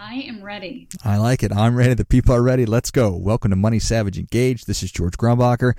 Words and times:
I 0.00 0.14
am 0.28 0.44
ready. 0.44 0.86
I 1.04 1.16
like 1.16 1.42
it. 1.42 1.50
I'm 1.52 1.74
ready. 1.74 1.92
The 1.92 2.04
people 2.04 2.32
are 2.32 2.42
ready. 2.42 2.64
Let's 2.64 2.92
go. 2.92 3.16
Welcome 3.16 3.50
to 3.50 3.56
Money 3.56 3.80
Savage 3.80 4.16
Engaged. 4.16 4.68
This 4.68 4.80
is 4.84 4.92
George 4.92 5.16
Grumbacher. 5.16 5.76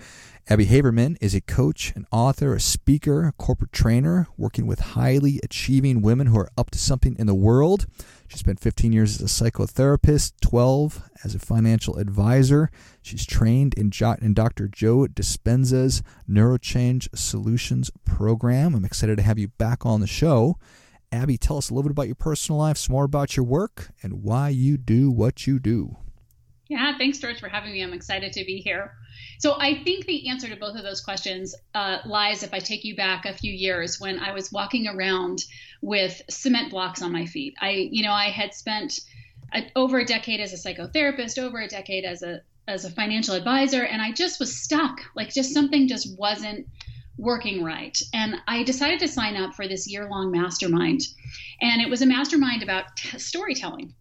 Abby 0.49 0.65
Haverman 0.65 1.15
is 1.21 1.33
a 1.33 1.39
coach, 1.39 1.93
an 1.95 2.05
author, 2.11 2.53
a 2.53 2.59
speaker, 2.59 3.27
a 3.27 3.31
corporate 3.31 3.71
trainer, 3.71 4.27
working 4.35 4.67
with 4.67 4.79
highly 4.79 5.39
achieving 5.41 6.01
women 6.01 6.27
who 6.27 6.37
are 6.37 6.49
up 6.57 6.69
to 6.71 6.77
something 6.77 7.15
in 7.17 7.27
the 7.27 7.33
world. 7.33 7.85
She 8.27 8.37
spent 8.37 8.59
15 8.59 8.91
years 8.91 9.21
as 9.21 9.21
a 9.21 9.43
psychotherapist, 9.43 10.33
12 10.41 11.01
as 11.23 11.33
a 11.33 11.39
financial 11.39 11.97
advisor. 11.97 12.69
She's 13.01 13.25
trained 13.25 13.73
in, 13.75 13.89
in 14.21 14.33
Dr. 14.33 14.67
Joe 14.67 15.07
Dispenza's 15.07 16.03
Neurochange 16.29 17.07
Solutions 17.17 17.89
program. 18.03 18.75
I'm 18.75 18.83
excited 18.83 19.15
to 19.15 19.23
have 19.23 19.39
you 19.39 19.47
back 19.47 19.85
on 19.85 20.01
the 20.01 20.07
show. 20.07 20.57
Abby, 21.11 21.37
tell 21.37 21.57
us 21.57 21.69
a 21.69 21.73
little 21.73 21.89
bit 21.89 21.91
about 21.91 22.07
your 22.07 22.15
personal 22.15 22.59
life, 22.59 22.77
some 22.77 22.93
more 22.93 23.03
about 23.03 23.35
your 23.35 23.45
work, 23.45 23.89
and 24.03 24.23
why 24.23 24.49
you 24.49 24.77
do 24.77 25.09
what 25.09 25.47
you 25.47 25.59
do. 25.59 25.97
Yeah, 26.67 26.95
thanks, 26.99 27.17
George, 27.17 27.39
for 27.39 27.49
having 27.49 27.71
me. 27.73 27.81
I'm 27.81 27.93
excited 27.93 28.31
to 28.33 28.45
be 28.45 28.61
here. 28.61 28.93
So, 29.39 29.55
I 29.59 29.83
think 29.83 30.05
the 30.05 30.29
answer 30.29 30.47
to 30.47 30.55
both 30.55 30.75
of 30.75 30.83
those 30.83 31.01
questions 31.01 31.55
uh, 31.73 31.97
lies 32.05 32.43
if 32.43 32.53
I 32.53 32.59
take 32.59 32.83
you 32.83 32.95
back 32.95 33.25
a 33.25 33.33
few 33.33 33.51
years 33.51 33.99
when 33.99 34.19
I 34.19 34.33
was 34.33 34.51
walking 34.51 34.87
around 34.87 35.43
with 35.81 36.21
cement 36.29 36.69
blocks 36.69 37.01
on 37.01 37.11
my 37.11 37.25
feet. 37.25 37.55
I, 37.59 37.89
you 37.91 38.03
know, 38.03 38.11
I 38.11 38.29
had 38.29 38.53
spent 38.53 38.99
a, 39.51 39.63
over 39.75 39.97
a 39.97 40.05
decade 40.05 40.39
as 40.39 40.53
a 40.53 40.57
psychotherapist, 40.57 41.39
over 41.39 41.59
a 41.59 41.67
decade 41.67 42.05
as 42.05 42.21
a 42.21 42.41
as 42.67 42.85
a 42.85 42.91
financial 42.91 43.33
advisor, 43.33 43.81
and 43.81 43.99
I 43.99 44.11
just 44.11 44.39
was 44.39 44.55
stuck. 44.55 45.01
Like, 45.15 45.33
just 45.33 45.55
something 45.55 45.87
just 45.87 46.19
wasn't 46.19 46.67
working 47.19 47.63
right. 47.63 47.97
And 48.13 48.35
I 48.47 48.63
decided 48.63 48.99
to 48.99 49.07
sign 49.07 49.35
up 49.35 49.53
for 49.53 49.67
this 49.67 49.87
year 49.87 50.09
long 50.09 50.31
mastermind. 50.31 51.01
And 51.61 51.81
it 51.81 51.89
was 51.89 52.01
a 52.01 52.05
mastermind 52.05 52.63
about 52.63 52.95
t- 52.95 53.19
storytelling 53.19 53.93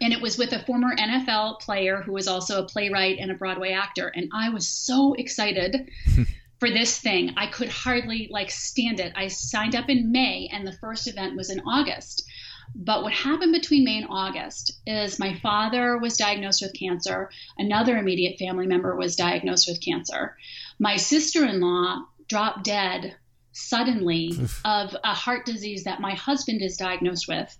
and 0.00 0.12
it 0.12 0.20
was 0.20 0.38
with 0.38 0.52
a 0.52 0.64
former 0.64 0.94
NFL 0.94 1.60
player 1.60 2.02
who 2.02 2.12
was 2.12 2.28
also 2.28 2.62
a 2.62 2.66
playwright 2.66 3.18
and 3.18 3.30
a 3.30 3.34
Broadway 3.34 3.72
actor. 3.72 4.08
And 4.08 4.30
I 4.32 4.50
was 4.50 4.68
so 4.68 5.14
excited 5.14 5.88
for 6.60 6.70
this 6.70 6.98
thing. 6.98 7.32
I 7.36 7.46
could 7.46 7.68
hardly 7.68 8.28
like 8.30 8.50
stand 8.50 9.00
it. 9.00 9.12
I 9.16 9.28
signed 9.28 9.74
up 9.74 9.88
in 9.88 10.12
May 10.12 10.48
and 10.52 10.66
the 10.66 10.76
first 10.80 11.08
event 11.08 11.36
was 11.36 11.50
in 11.50 11.60
August. 11.60 12.24
But 12.72 13.02
what 13.02 13.12
happened 13.12 13.52
between 13.52 13.82
May 13.82 13.96
and 13.98 14.06
August 14.08 14.80
is 14.86 15.18
my 15.18 15.34
father 15.40 15.98
was 15.98 16.16
diagnosed 16.16 16.62
with 16.62 16.78
cancer. 16.78 17.28
Another 17.58 17.96
immediate 17.96 18.38
family 18.38 18.68
member 18.68 18.94
was 18.94 19.16
diagnosed 19.16 19.66
with 19.68 19.84
cancer. 19.84 20.36
My 20.78 20.96
sister 20.96 21.44
in 21.44 21.60
law 21.60 22.04
dropped 22.30 22.64
dead 22.64 23.16
suddenly 23.52 24.32
of 24.64 24.96
a 25.04 25.12
heart 25.12 25.44
disease 25.44 25.84
that 25.84 26.00
my 26.00 26.14
husband 26.14 26.62
is 26.62 26.76
diagnosed 26.76 27.26
with. 27.28 27.58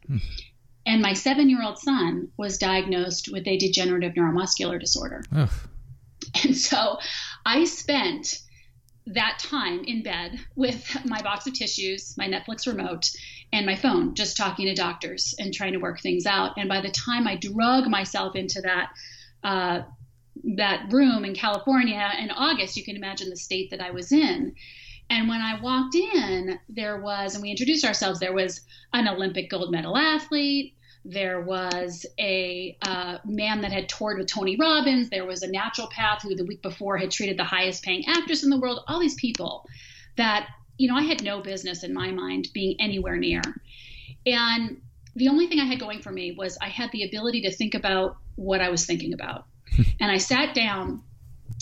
And 0.86 1.02
my 1.02 1.12
seven 1.12 1.50
year 1.50 1.62
old 1.62 1.78
son 1.78 2.28
was 2.38 2.56
diagnosed 2.56 3.28
with 3.30 3.46
a 3.46 3.58
degenerative 3.58 4.14
neuromuscular 4.14 4.80
disorder. 4.80 5.22
And 6.44 6.56
so 6.56 6.98
I 7.44 7.64
spent 7.64 8.38
that 9.06 9.38
time 9.40 9.82
in 9.84 10.02
bed 10.02 10.38
with 10.54 10.96
my 11.05 11.20
box 11.22 11.46
of 11.46 11.55
tissues, 11.55 12.14
my 12.16 12.28
Netflix 12.28 12.66
remote, 12.66 13.11
and 13.52 13.66
my 13.66 13.74
phone, 13.74 14.14
just 14.14 14.36
talking 14.36 14.66
to 14.66 14.74
doctors 14.74 15.34
and 15.39 15.52
trying 15.52 15.72
to 15.72 15.78
work 15.78 16.00
things 16.00 16.27
out. 16.27 16.52
And 16.56 16.68
by 16.68 16.80
the 16.80 16.90
time 16.90 17.27
I 17.27 17.36
drug 17.36 17.89
myself 17.89 18.36
into 18.36 18.61
that, 18.61 18.90
uh, 19.42 19.80
that 20.56 20.92
room 20.92 21.24
in 21.24 21.34
California 21.34 22.11
in 22.18 22.30
August, 22.30 22.77
you 22.77 22.84
can 22.84 22.96
imagine 22.96 23.30
the 23.30 23.36
state 23.36 23.70
that 23.70 23.80
I 23.80 23.90
was 23.90 24.12
in. 24.12 24.55
And 25.08 25.28
when 25.28 25.40
I 25.40 25.61
walked 25.61 25.96
in, 25.96 26.58
there 26.68 27.01
was, 27.01 27.34
and 27.34 27.42
we 27.42 27.51
introduced 27.51 27.84
ourselves, 27.84 28.20
there 28.20 28.33
was 28.33 28.61
an 28.92 29.08
Olympic 29.08 29.51
gold 29.51 29.73
medal 29.73 29.96
athlete. 29.96 30.74
There 31.05 31.40
was 31.40 32.06
a 32.18 32.77
uh, 32.83 33.18
man 33.24 33.62
that 33.62 33.73
had 33.73 33.89
toured 33.89 34.18
with 34.18 34.28
Tony 34.28 34.56
Robbins. 34.56 35.11
There 35.11 35.24
was 35.24 35.42
a 35.42 35.48
naturopath 35.48 36.23
who 36.23 36.36
the 36.36 36.45
week 36.45 36.62
before 36.62 36.96
had 36.96 37.11
treated 37.11 37.39
the 37.39 37.45
highest 37.45 37.83
paying 37.83 38.05
actress 38.07 38.45
in 38.45 38.51
the 38.51 38.61
world. 38.61 38.84
All 38.86 39.01
these 39.01 39.14
people 39.14 39.67
that, 40.17 40.48
you 40.77 40.89
know, 40.89 40.96
I 40.96 41.02
had 41.02 41.24
no 41.24 41.40
business 41.40 41.83
in 41.83 41.92
my 41.92 42.12
mind 42.12 42.48
being 42.55 42.77
anywhere 42.78 43.17
near. 43.17 43.42
And 44.27 44.80
the 45.17 45.28
only 45.28 45.48
thing 45.48 45.58
I 45.58 45.64
had 45.64 45.80
going 45.80 46.02
for 46.02 46.12
me 46.12 46.36
was 46.36 46.57
I 46.61 46.68
had 46.68 46.92
the 46.92 47.05
ability 47.05 47.42
to 47.42 47.52
think 47.52 47.74
about 47.74 48.17
what 48.36 48.61
I 48.61 48.70
was 48.70 48.86
thinking 48.86 49.12
about. 49.12 49.46
and 50.01 50.11
I 50.11 50.19
sat 50.19 50.55
down 50.55 51.03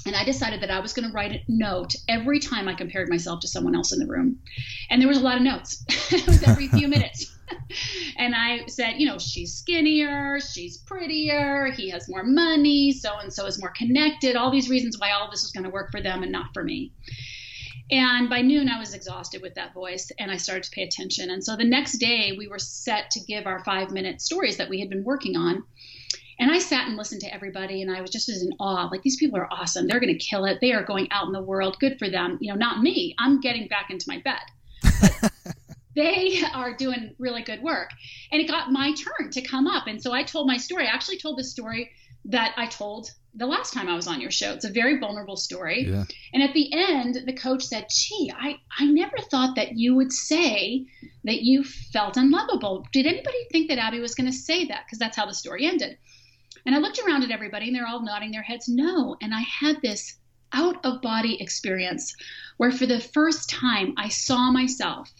and 0.07 0.17
I 0.17 0.25
decided 0.25 0.63
that 0.63 0.71
I 0.71 0.81
was 0.81 0.93
going 0.93 1.09
to 1.09 1.15
write 1.15 1.33
a 1.33 1.43
note 1.49 1.95
every 2.09 2.41
time 2.41 2.69
I 2.69 2.75
compared 2.75 3.09
myself 3.09 3.41
to 3.41 3.49
someone 3.49 3.75
else 3.75 3.93
in 3.93 3.99
the 3.99 4.07
room. 4.07 4.39
And 4.91 5.01
there 5.01 5.09
was 5.09 5.19
a 5.19 5.23
lot 5.23 5.37
of 5.37 5.43
notes. 5.43 5.85
it 6.13 6.27
was 6.27 6.43
every 6.43 6.69
few 6.69 6.89
minutes. 6.89 7.35
and 8.17 8.35
I 8.35 8.67
said, 8.67 8.95
you 8.99 9.07
know, 9.07 9.19
she's 9.19 9.55
skinnier, 9.55 10.39
she's 10.41 10.79
prettier, 10.79 11.71
he 11.73 11.91
has 11.91 12.09
more 12.09 12.23
money, 12.23 12.93
so 12.93 13.19
and 13.19 13.33
so 13.33 13.47
is 13.47 13.61
more 13.61 13.73
connected, 13.77 14.37
all 14.37 14.51
these 14.51 14.69
reasons 14.69 14.99
why 14.99 15.13
all 15.13 15.31
this 15.31 15.43
was 15.43 15.53
going 15.53 15.65
to 15.65 15.71
work 15.71 15.91
for 15.91 16.01
them 16.01 16.23
and 16.23 16.33
not 16.33 16.55
for 16.55 16.63
me. 16.63 16.93
And 17.91 18.29
by 18.29 18.43
noon, 18.43 18.69
I 18.69 18.79
was 18.79 18.93
exhausted 18.93 19.41
with 19.41 19.55
that 19.55 19.73
voice 19.73 20.11
and 20.19 20.31
I 20.31 20.37
started 20.37 20.65
to 20.65 20.71
pay 20.71 20.83
attention. 20.83 21.31
And 21.31 21.43
so 21.43 21.57
the 21.57 21.65
next 21.65 21.99
day, 21.99 22.35
we 22.37 22.47
were 22.47 22.59
set 22.59 23.11
to 23.13 23.21
give 23.21 23.47
our 23.47 23.65
five 23.65 23.91
minute 23.91 24.21
stories 24.21 24.59
that 24.59 24.69
we 24.69 24.81
had 24.81 24.91
been 24.91 25.05
working 25.05 25.37
on. 25.37 25.65
And 26.41 26.51
I 26.53 26.59
sat 26.59 26.87
and 26.87 26.97
listened 26.97 27.21
to 27.23 27.35
everybody, 27.35 27.83
and 27.83 27.91
I 27.91 28.01
was 28.01 28.11
just 28.11 28.29
in 28.29 28.53
awe. 28.61 28.89
Like, 28.91 29.03
these 29.03 29.17
people 29.17 29.39
are 29.39 29.53
awesome. 29.53 29.87
They're 29.87 30.01
going 30.01 30.17
to 30.17 30.25
kill 30.25 30.45
it. 30.45 30.59
They 30.61 30.73
are 30.73 30.85
going 30.85 31.09
out 31.11 31.27
in 31.27 31.33
the 31.33 31.43
world. 31.43 31.79
Good 31.81 31.99
for 31.99 32.09
them. 32.09 32.39
You 32.41 32.53
know, 32.53 32.59
not 32.59 32.81
me. 32.81 33.15
I'm 33.19 33.41
getting 33.41 33.67
back 33.67 33.91
into 33.91 34.09
my 34.09 34.23
bed. 34.23 35.31
they 35.97 36.43
are 36.55 36.77
doing 36.77 37.15
really 37.19 37.43
good 37.43 37.61
work. 37.61 37.91
And 38.31 38.41
it 38.41 38.47
got 38.47 38.71
my 38.71 38.93
turn 38.93 39.31
to 39.33 39.43
come 39.43 39.67
up. 39.67 39.89
And 39.89 40.01
so 40.01 40.13
I 40.13 40.23
told 40.23 40.47
my 40.47 40.59
story. 40.59 40.87
I 40.87 40.91
actually 40.91 41.19
told 41.19 41.39
the 41.39 41.45
story 41.45 41.91
that 42.27 42.55
I 42.57 42.67
told 42.67 43.11
the 43.35 43.47
last 43.47 43.73
time 43.73 43.89
I 43.89 43.95
was 43.95 44.07
on 44.07 44.21
your 44.21 44.31
show. 44.31 44.53
It's 44.53 44.65
a 44.65 44.71
very 44.71 44.99
vulnerable 44.99 45.37
story. 45.37 45.87
Yeah. 45.89 46.05
And 46.33 46.43
at 46.43 46.55
the 46.55 46.73
end, 46.73 47.23
the 47.27 47.33
coach 47.33 47.65
said, 47.65 47.87
Gee, 47.91 48.33
I, 48.37 48.57
I 48.79 48.87
never 48.87 49.17
thought 49.31 49.57
that 49.57 49.77
you 49.77 49.95
would 49.97 50.13
say 50.13 50.87
that 51.25 51.43
you 51.43 51.65
felt 51.65 52.17
unlovable. 52.17 52.87
Did 52.93 53.07
anybody 53.07 53.39
think 53.51 53.69
that 53.69 53.79
Abby 53.79 54.01
was 54.01 54.15
going 54.15 54.31
to 54.31 54.37
say 54.37 54.67
that? 54.67 54.85
Because 54.87 54.99
that's 54.99 55.17
how 55.17 55.27
the 55.27 55.35
story 55.35 55.67
ended. 55.67 55.99
And 56.67 56.75
I 56.75 56.79
looked 56.79 56.99
around 56.99 57.25
at 57.25 57.31
everybody 57.31 57.67
and 57.67 57.77
they're 57.77 57.87
all 57.87 58.05
nodding 58.05 58.31
their 58.31 58.43
heads 58.43 58.69
no. 58.69 59.17
And 59.21 59.35
I 59.35 59.41
had 59.41 59.81
this 59.83 60.19
out 60.53 60.85
of 60.85 61.03
body 61.03 61.41
experience 61.41 62.15
where 62.57 62.73
for 62.73 62.87
the 62.87 63.01
first 63.01 63.51
time 63.51 63.95
I 63.97 64.09
saw 64.09 64.51
myself 64.51 65.11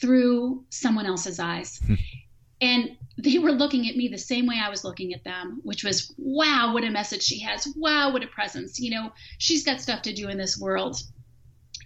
through 0.00 0.64
someone 0.70 1.06
else's 1.06 1.38
eyes. 1.38 1.80
and 2.60 2.96
they 3.16 3.38
were 3.38 3.52
looking 3.52 3.88
at 3.88 3.96
me 3.96 4.08
the 4.08 4.18
same 4.18 4.46
way 4.46 4.60
I 4.60 4.70
was 4.70 4.84
looking 4.84 5.14
at 5.14 5.24
them, 5.24 5.60
which 5.62 5.84
was, 5.84 6.12
wow, 6.18 6.72
what 6.72 6.84
a 6.84 6.90
message 6.90 7.22
she 7.22 7.40
has. 7.40 7.68
Wow, 7.76 8.12
what 8.12 8.24
a 8.24 8.26
presence. 8.26 8.80
You 8.80 8.90
know, 8.90 9.12
she's 9.38 9.64
got 9.64 9.80
stuff 9.80 10.02
to 10.02 10.12
do 10.12 10.28
in 10.28 10.38
this 10.38 10.58
world. 10.58 11.00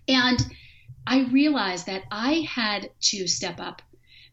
And 0.07 0.39
I 1.07 1.25
realized 1.31 1.87
that 1.87 2.05
I 2.11 2.47
had 2.49 2.91
to 3.01 3.27
step 3.27 3.61
up 3.61 3.83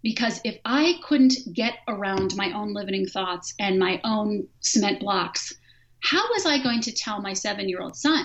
because 0.06 0.40
if 0.44 0.60
I 0.64 1.00
couldn't 1.04 1.34
get 1.52 1.80
around 1.88 2.36
my 2.36 2.52
own 2.52 2.76
limiting 2.76 3.08
thoughts 3.08 3.56
and 3.60 3.80
my 3.80 4.00
own 4.04 4.48
cement 4.60 5.00
blocks, 5.00 5.52
how 6.00 6.22
was 6.30 6.46
I 6.46 6.62
going 6.62 6.81
to 6.81 6.94
tell 6.94 7.24
my 7.24 7.34
seven 7.34 7.68
year 7.68 7.81
old 7.81 7.96
son 7.98 8.24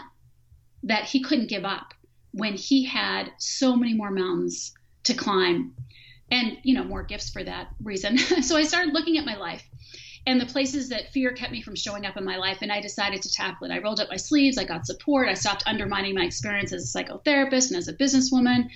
that 0.83 1.05
he 1.05 1.23
couldn't 1.23 1.49
give 1.49 1.65
up 1.65 1.95
when 2.33 2.53
he 2.53 2.85
had 2.85 3.33
so 3.39 3.75
many 3.77 3.95
more 3.95 4.11
mountains 4.11 4.75
to 5.05 5.15
climb 5.15 5.75
and 6.31 6.59
you 6.65 6.75
know 6.75 6.85
more 6.85 7.03
gifts 7.03 7.31
for 7.31 7.43
that 7.43 7.69
reason? 7.83 8.19
So 8.43 8.59
i 8.59 8.65
started 8.65 8.93
looking 8.93 9.17
at 9.17 9.25
my 9.25 9.39
life 9.39 9.67
and 10.27 10.41
the 10.41 10.47
places 10.47 10.89
that 10.89 11.13
fear 11.13 11.33
kept 11.33 11.53
me 11.53 11.63
from 11.63 11.75
showing 11.75 12.05
up 12.07 12.17
in 12.17 12.25
my 12.25 12.37
life 12.37 12.59
and 12.63 12.73
i 12.73 12.81
decided 12.81 13.23
to 13.23 13.33
tackle 13.33 13.67
it. 13.67 13.73
I 13.73 13.79
rolled 13.79 14.01
up 14.01 14.09
my 14.11 14.17
sleeves 14.17 14.59
i 14.59 14.65
got 14.65 14.87
support 14.87 15.29
i 15.29 15.35
stopped 15.35 15.65
undermining 15.67 16.15
my 16.15 16.25
experience 16.25 16.73
as 16.73 16.95
a 16.95 16.99
psychotherapist 16.99 17.69
and 17.69 17.77
as 17.77 17.89
a 17.89 17.95
businesswoman. 17.95 18.69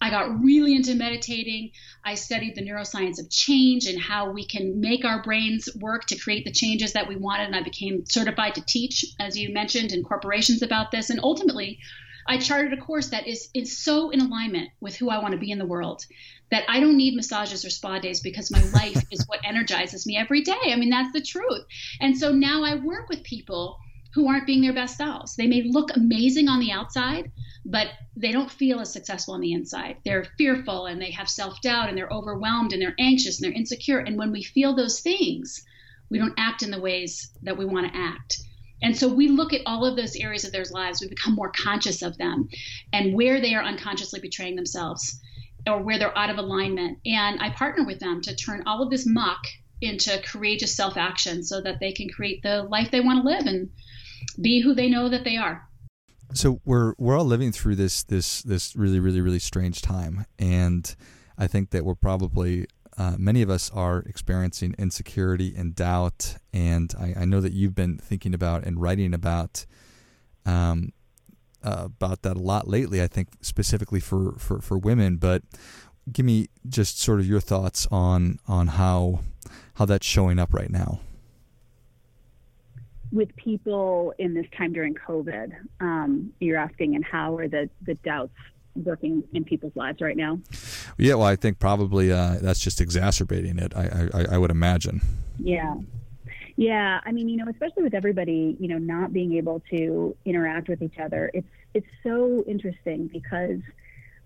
I 0.00 0.10
got 0.10 0.42
really 0.42 0.74
into 0.74 0.96
meditating. 0.96 1.70
I 2.04 2.16
studied 2.16 2.56
the 2.56 2.68
neuroscience 2.68 3.20
of 3.20 3.30
change 3.30 3.86
and 3.86 4.00
how 4.00 4.32
we 4.32 4.44
can 4.44 4.80
make 4.80 5.04
our 5.04 5.22
brains 5.22 5.68
work 5.76 6.06
to 6.06 6.18
create 6.18 6.44
the 6.44 6.50
changes 6.50 6.94
that 6.94 7.06
we 7.06 7.14
wanted 7.14 7.46
and 7.46 7.56
i 7.56 7.62
became 7.62 8.04
certified 8.06 8.56
to 8.56 8.64
teach 8.66 9.04
as 9.20 9.38
you 9.38 9.52
mentioned 9.52 9.92
in 9.92 10.02
corporations 10.02 10.62
about 10.62 10.90
this. 10.90 11.10
And 11.10 11.20
ultimately 11.22 11.78
I 12.26 12.38
charted 12.38 12.72
a 12.72 12.82
course 12.82 13.08
that 13.10 13.26
is, 13.26 13.48
is 13.54 13.78
so 13.78 14.10
in 14.10 14.20
alignment 14.20 14.70
with 14.80 14.96
who 14.96 15.10
I 15.10 15.18
want 15.18 15.32
to 15.32 15.38
be 15.38 15.50
in 15.50 15.58
the 15.58 15.66
world 15.66 16.04
that 16.50 16.64
I 16.68 16.80
don't 16.80 16.96
need 16.96 17.14
massages 17.14 17.64
or 17.64 17.70
spa 17.70 17.98
days 17.98 18.20
because 18.20 18.50
my 18.50 18.62
life 18.70 19.02
is 19.10 19.26
what 19.26 19.40
energizes 19.44 20.06
me 20.06 20.16
every 20.16 20.42
day. 20.42 20.70
I 20.70 20.76
mean, 20.76 20.90
that's 20.90 21.12
the 21.12 21.22
truth. 21.22 21.64
And 22.00 22.16
so 22.16 22.32
now 22.32 22.62
I 22.62 22.76
work 22.76 23.08
with 23.08 23.24
people 23.24 23.78
who 24.14 24.28
aren't 24.28 24.46
being 24.46 24.60
their 24.60 24.74
best 24.74 24.98
selves. 24.98 25.34
They 25.36 25.46
may 25.46 25.62
look 25.62 25.96
amazing 25.96 26.48
on 26.48 26.60
the 26.60 26.70
outside, 26.70 27.32
but 27.64 27.88
they 28.16 28.32
don't 28.32 28.50
feel 28.50 28.80
as 28.80 28.92
successful 28.92 29.34
on 29.34 29.40
the 29.40 29.52
inside. 29.52 29.96
They're 30.04 30.26
fearful 30.36 30.86
and 30.86 31.00
they 31.00 31.12
have 31.12 31.28
self 31.28 31.60
doubt 31.62 31.88
and 31.88 31.96
they're 31.96 32.12
overwhelmed 32.12 32.74
and 32.74 32.82
they're 32.82 32.94
anxious 32.98 33.40
and 33.40 33.46
they're 33.46 33.58
insecure. 33.58 33.98
And 33.98 34.18
when 34.18 34.30
we 34.30 34.42
feel 34.42 34.76
those 34.76 35.00
things, 35.00 35.64
we 36.10 36.18
don't 36.18 36.34
act 36.36 36.62
in 36.62 36.70
the 36.70 36.80
ways 36.80 37.30
that 37.42 37.56
we 37.56 37.64
want 37.64 37.90
to 37.90 37.98
act. 37.98 38.42
And 38.82 38.96
so 38.96 39.08
we 39.08 39.28
look 39.28 39.52
at 39.52 39.62
all 39.64 39.86
of 39.86 39.96
those 39.96 40.16
areas 40.16 40.44
of 40.44 40.52
their 40.52 40.64
lives, 40.70 41.00
we 41.00 41.08
become 41.08 41.34
more 41.34 41.52
conscious 41.52 42.02
of 42.02 42.18
them 42.18 42.48
and 42.92 43.14
where 43.14 43.40
they 43.40 43.54
are 43.54 43.62
unconsciously 43.62 44.20
betraying 44.20 44.56
themselves 44.56 45.20
or 45.66 45.82
where 45.82 45.98
they're 45.98 46.16
out 46.16 46.30
of 46.30 46.38
alignment. 46.38 46.98
And 47.06 47.40
I 47.40 47.50
partner 47.50 47.86
with 47.86 48.00
them 48.00 48.20
to 48.22 48.34
turn 48.34 48.64
all 48.66 48.82
of 48.82 48.90
this 48.90 49.06
muck 49.06 49.44
into 49.80 50.20
courageous 50.24 50.74
self 50.74 50.96
action 50.96 51.42
so 51.42 51.60
that 51.60 51.80
they 51.80 51.92
can 51.92 52.08
create 52.08 52.42
the 52.42 52.62
life 52.64 52.90
they 52.90 53.00
want 53.00 53.22
to 53.22 53.28
live 53.28 53.46
and 53.46 53.70
be 54.40 54.60
who 54.60 54.74
they 54.74 54.88
know 54.88 55.08
that 55.08 55.24
they 55.24 55.36
are. 55.36 55.68
So 56.34 56.60
we're 56.64 56.94
we're 56.98 57.18
all 57.18 57.24
living 57.24 57.52
through 57.52 57.76
this 57.76 58.04
this 58.04 58.42
this 58.42 58.74
really 58.74 59.00
really 59.00 59.20
really 59.20 59.38
strange 59.38 59.82
time, 59.82 60.24
and 60.38 60.94
I 61.36 61.46
think 61.46 61.70
that 61.70 61.84
we're 61.84 61.94
probably 61.94 62.66
uh, 62.98 63.14
many 63.18 63.42
of 63.42 63.48
us 63.48 63.70
are 63.70 64.00
experiencing 64.00 64.74
insecurity 64.78 65.54
and 65.56 65.74
doubt, 65.74 66.36
and 66.52 66.92
I, 66.98 67.14
I, 67.20 67.24
know 67.24 67.40
that 67.40 67.52
you've 67.52 67.74
been 67.74 67.96
thinking 67.96 68.34
about 68.34 68.64
and 68.64 68.80
writing 68.80 69.14
about 69.14 69.64
um, 70.44 70.92
uh, 71.64 71.84
about 71.86 72.22
that 72.22 72.36
a 72.36 72.40
lot 72.40 72.68
lately. 72.68 73.02
I 73.02 73.06
think 73.06 73.28
specifically 73.40 74.00
for, 74.00 74.32
for, 74.32 74.60
for 74.60 74.76
women, 74.76 75.16
but 75.16 75.42
give 76.10 76.26
me 76.26 76.48
just 76.68 77.00
sort 77.00 77.20
of 77.20 77.26
your 77.26 77.40
thoughts 77.40 77.86
on 77.90 78.38
on 78.46 78.66
how 78.68 79.20
how 79.74 79.86
that's 79.86 80.06
showing 80.06 80.38
up 80.38 80.52
right 80.52 80.70
now. 80.70 81.00
With 83.10 83.34
people 83.36 84.14
in 84.18 84.34
this 84.34 84.46
time 84.56 84.72
during 84.72 84.94
COVID, 84.94 85.52
um, 85.80 86.32
you're 86.40 86.58
asking, 86.58 86.94
and 86.94 87.04
how 87.04 87.36
are 87.36 87.48
the 87.48 87.70
the 87.82 87.94
doubts 87.94 88.36
working 88.74 89.22
in 89.32 89.44
people's 89.44 89.74
lives 89.76 90.00
right 90.00 90.16
now? 90.16 90.38
Yeah, 90.98 91.14
well, 91.14 91.26
I 91.26 91.36
think 91.36 91.58
probably 91.58 92.12
uh, 92.12 92.36
that's 92.40 92.60
just 92.60 92.80
exacerbating 92.80 93.58
it. 93.58 93.74
I, 93.76 94.08
I, 94.12 94.24
I 94.32 94.38
would 94.38 94.50
imagine. 94.50 95.00
Yeah, 95.38 95.74
yeah. 96.56 97.00
I 97.04 97.12
mean, 97.12 97.28
you 97.28 97.36
know, 97.36 97.48
especially 97.48 97.82
with 97.82 97.94
everybody, 97.94 98.56
you 98.58 98.68
know, 98.68 98.78
not 98.78 99.12
being 99.12 99.34
able 99.34 99.62
to 99.70 100.16
interact 100.24 100.68
with 100.68 100.82
each 100.82 100.98
other, 100.98 101.30
it's 101.34 101.48
it's 101.74 101.86
so 102.02 102.44
interesting 102.46 103.08
because 103.12 103.60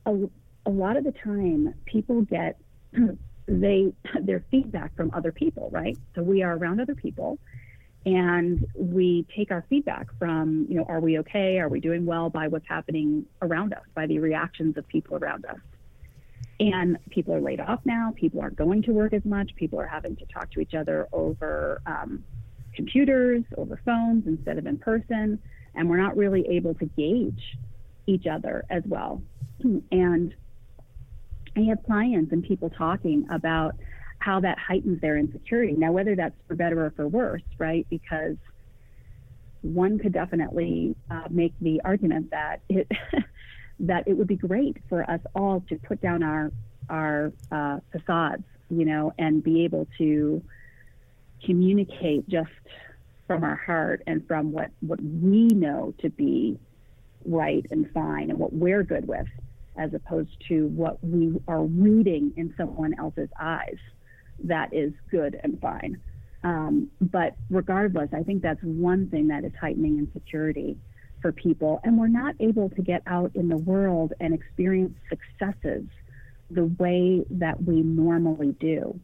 a, 0.04 0.28
a 0.66 0.70
lot 0.70 0.96
of 0.96 1.04
the 1.04 1.12
time 1.12 1.74
people 1.84 2.22
get 2.22 2.58
they 3.46 3.92
their 4.20 4.44
feedback 4.50 4.94
from 4.96 5.10
other 5.14 5.32
people, 5.32 5.68
right? 5.70 5.96
So 6.14 6.22
we 6.22 6.42
are 6.42 6.56
around 6.56 6.80
other 6.80 6.94
people 6.94 7.38
and 8.06 8.64
we 8.76 9.26
take 9.36 9.50
our 9.50 9.64
feedback 9.68 10.06
from 10.18 10.66
you 10.68 10.76
know 10.76 10.84
are 10.88 11.00
we 11.00 11.18
okay? 11.18 11.58
Are 11.58 11.68
we 11.68 11.80
doing 11.80 12.06
well 12.06 12.30
by 12.30 12.46
what's 12.48 12.66
happening 12.68 13.26
around 13.42 13.74
us 13.74 13.82
by 13.94 14.06
the 14.06 14.20
reactions 14.20 14.76
of 14.78 14.86
people 14.86 15.16
around 15.16 15.44
us? 15.44 15.58
And 16.58 16.98
people 17.10 17.34
are 17.34 17.40
laid 17.40 17.60
off 17.60 17.80
now. 17.84 18.14
People 18.16 18.40
aren't 18.40 18.56
going 18.56 18.82
to 18.84 18.92
work 18.92 19.12
as 19.12 19.24
much. 19.24 19.54
People 19.56 19.78
are 19.80 19.86
having 19.86 20.16
to 20.16 20.24
talk 20.26 20.50
to 20.52 20.60
each 20.60 20.72
other 20.72 21.08
over 21.12 21.82
um, 21.84 22.24
computers 22.74 23.42
over 23.58 23.78
phones 23.84 24.26
instead 24.26 24.56
of 24.56 24.66
in 24.66 24.78
person. 24.78 25.42
And 25.74 25.90
we're 25.90 26.00
not 26.00 26.16
really 26.16 26.46
able 26.48 26.74
to 26.74 26.86
gauge 26.86 27.58
each 28.06 28.26
other 28.26 28.64
as 28.70 28.84
well. 28.86 29.20
And 29.90 30.34
i 31.56 31.60
have 31.60 31.82
clients 31.84 32.32
and 32.32 32.44
people 32.44 32.70
talking 32.70 33.26
about 33.30 33.74
how 34.26 34.40
that 34.40 34.58
heightens 34.58 35.00
their 35.00 35.16
insecurity. 35.16 35.74
Now, 35.74 35.92
whether 35.92 36.16
that's 36.16 36.34
for 36.48 36.56
better 36.56 36.84
or 36.84 36.90
for 36.90 37.06
worse, 37.06 37.44
right? 37.58 37.86
Because 37.88 38.34
one 39.62 40.00
could 40.00 40.12
definitely 40.12 40.96
uh, 41.08 41.28
make 41.30 41.54
the 41.60 41.80
argument 41.84 42.32
that 42.32 42.60
it 42.68 42.90
that 43.80 44.08
it 44.08 44.14
would 44.14 44.26
be 44.26 44.34
great 44.34 44.78
for 44.88 45.08
us 45.08 45.20
all 45.36 45.62
to 45.68 45.76
put 45.76 46.00
down 46.00 46.24
our 46.24 46.50
our 46.90 47.32
uh, 47.52 47.78
facades, 47.92 48.42
you 48.68 48.84
know, 48.84 49.12
and 49.16 49.44
be 49.44 49.64
able 49.64 49.86
to 49.98 50.42
communicate 51.44 52.28
just 52.28 52.50
from 53.28 53.44
our 53.44 53.54
heart 53.54 54.02
and 54.08 54.26
from 54.26 54.50
what 54.50 54.70
what 54.80 55.00
we 55.00 55.46
know 55.46 55.94
to 56.00 56.10
be 56.10 56.58
right 57.24 57.64
and 57.70 57.88
fine 57.92 58.30
and 58.30 58.40
what 58.40 58.52
we're 58.52 58.82
good 58.82 59.06
with, 59.06 59.28
as 59.76 59.94
opposed 59.94 60.36
to 60.48 60.66
what 60.66 61.02
we 61.04 61.40
are 61.46 61.62
reading 61.62 62.32
in 62.36 62.52
someone 62.56 62.92
else's 62.98 63.30
eyes 63.38 63.78
that 64.44 64.72
is 64.72 64.92
good 65.10 65.38
and 65.42 65.60
fine. 65.60 66.00
Um, 66.42 66.90
but 67.00 67.34
regardless, 67.50 68.10
I 68.12 68.22
think 68.22 68.42
that's 68.42 68.62
one 68.62 69.08
thing 69.08 69.28
that 69.28 69.44
is 69.44 69.52
heightening 69.60 69.98
insecurity 69.98 70.78
for 71.20 71.32
people. 71.32 71.80
And 71.82 71.98
we're 71.98 72.06
not 72.06 72.34
able 72.40 72.70
to 72.70 72.82
get 72.82 73.02
out 73.06 73.32
in 73.34 73.48
the 73.48 73.56
world 73.56 74.12
and 74.20 74.32
experience 74.32 74.94
successes 75.08 75.84
the 76.50 76.66
way 76.78 77.24
that 77.30 77.62
we 77.62 77.82
normally 77.82 78.52
do. 78.60 79.00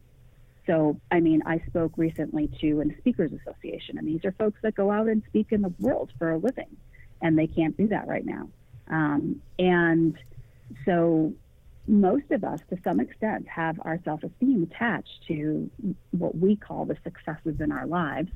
So, 0.65 0.99
I 1.11 1.19
mean, 1.19 1.41
I 1.45 1.61
spoke 1.67 1.91
recently 1.97 2.49
to 2.61 2.81
a 2.81 2.97
speakers 2.99 3.31
association, 3.33 3.97
and 3.97 4.07
these 4.07 4.23
are 4.23 4.31
folks 4.31 4.59
that 4.63 4.75
go 4.75 4.91
out 4.91 5.07
and 5.07 5.21
speak 5.27 5.47
in 5.51 5.61
the 5.61 5.73
world 5.79 6.11
for 6.17 6.31
a 6.31 6.37
living, 6.37 6.77
and 7.21 7.37
they 7.37 7.47
can't 7.47 7.75
do 7.75 7.87
that 7.89 8.07
right 8.07 8.25
now. 8.25 8.47
Um, 8.87 9.41
and 9.59 10.17
so 10.85 11.33
most 11.87 12.31
of 12.31 12.43
us, 12.43 12.59
to 12.69 12.77
some 12.83 12.99
extent, 12.99 13.47
have 13.47 13.79
our 13.81 13.99
self 14.05 14.23
esteem 14.23 14.63
attached 14.63 15.27
to 15.27 15.69
what 16.11 16.37
we 16.37 16.55
call 16.55 16.85
the 16.85 16.97
successes 17.03 17.59
in 17.59 17.71
our 17.71 17.85
lives 17.85 18.31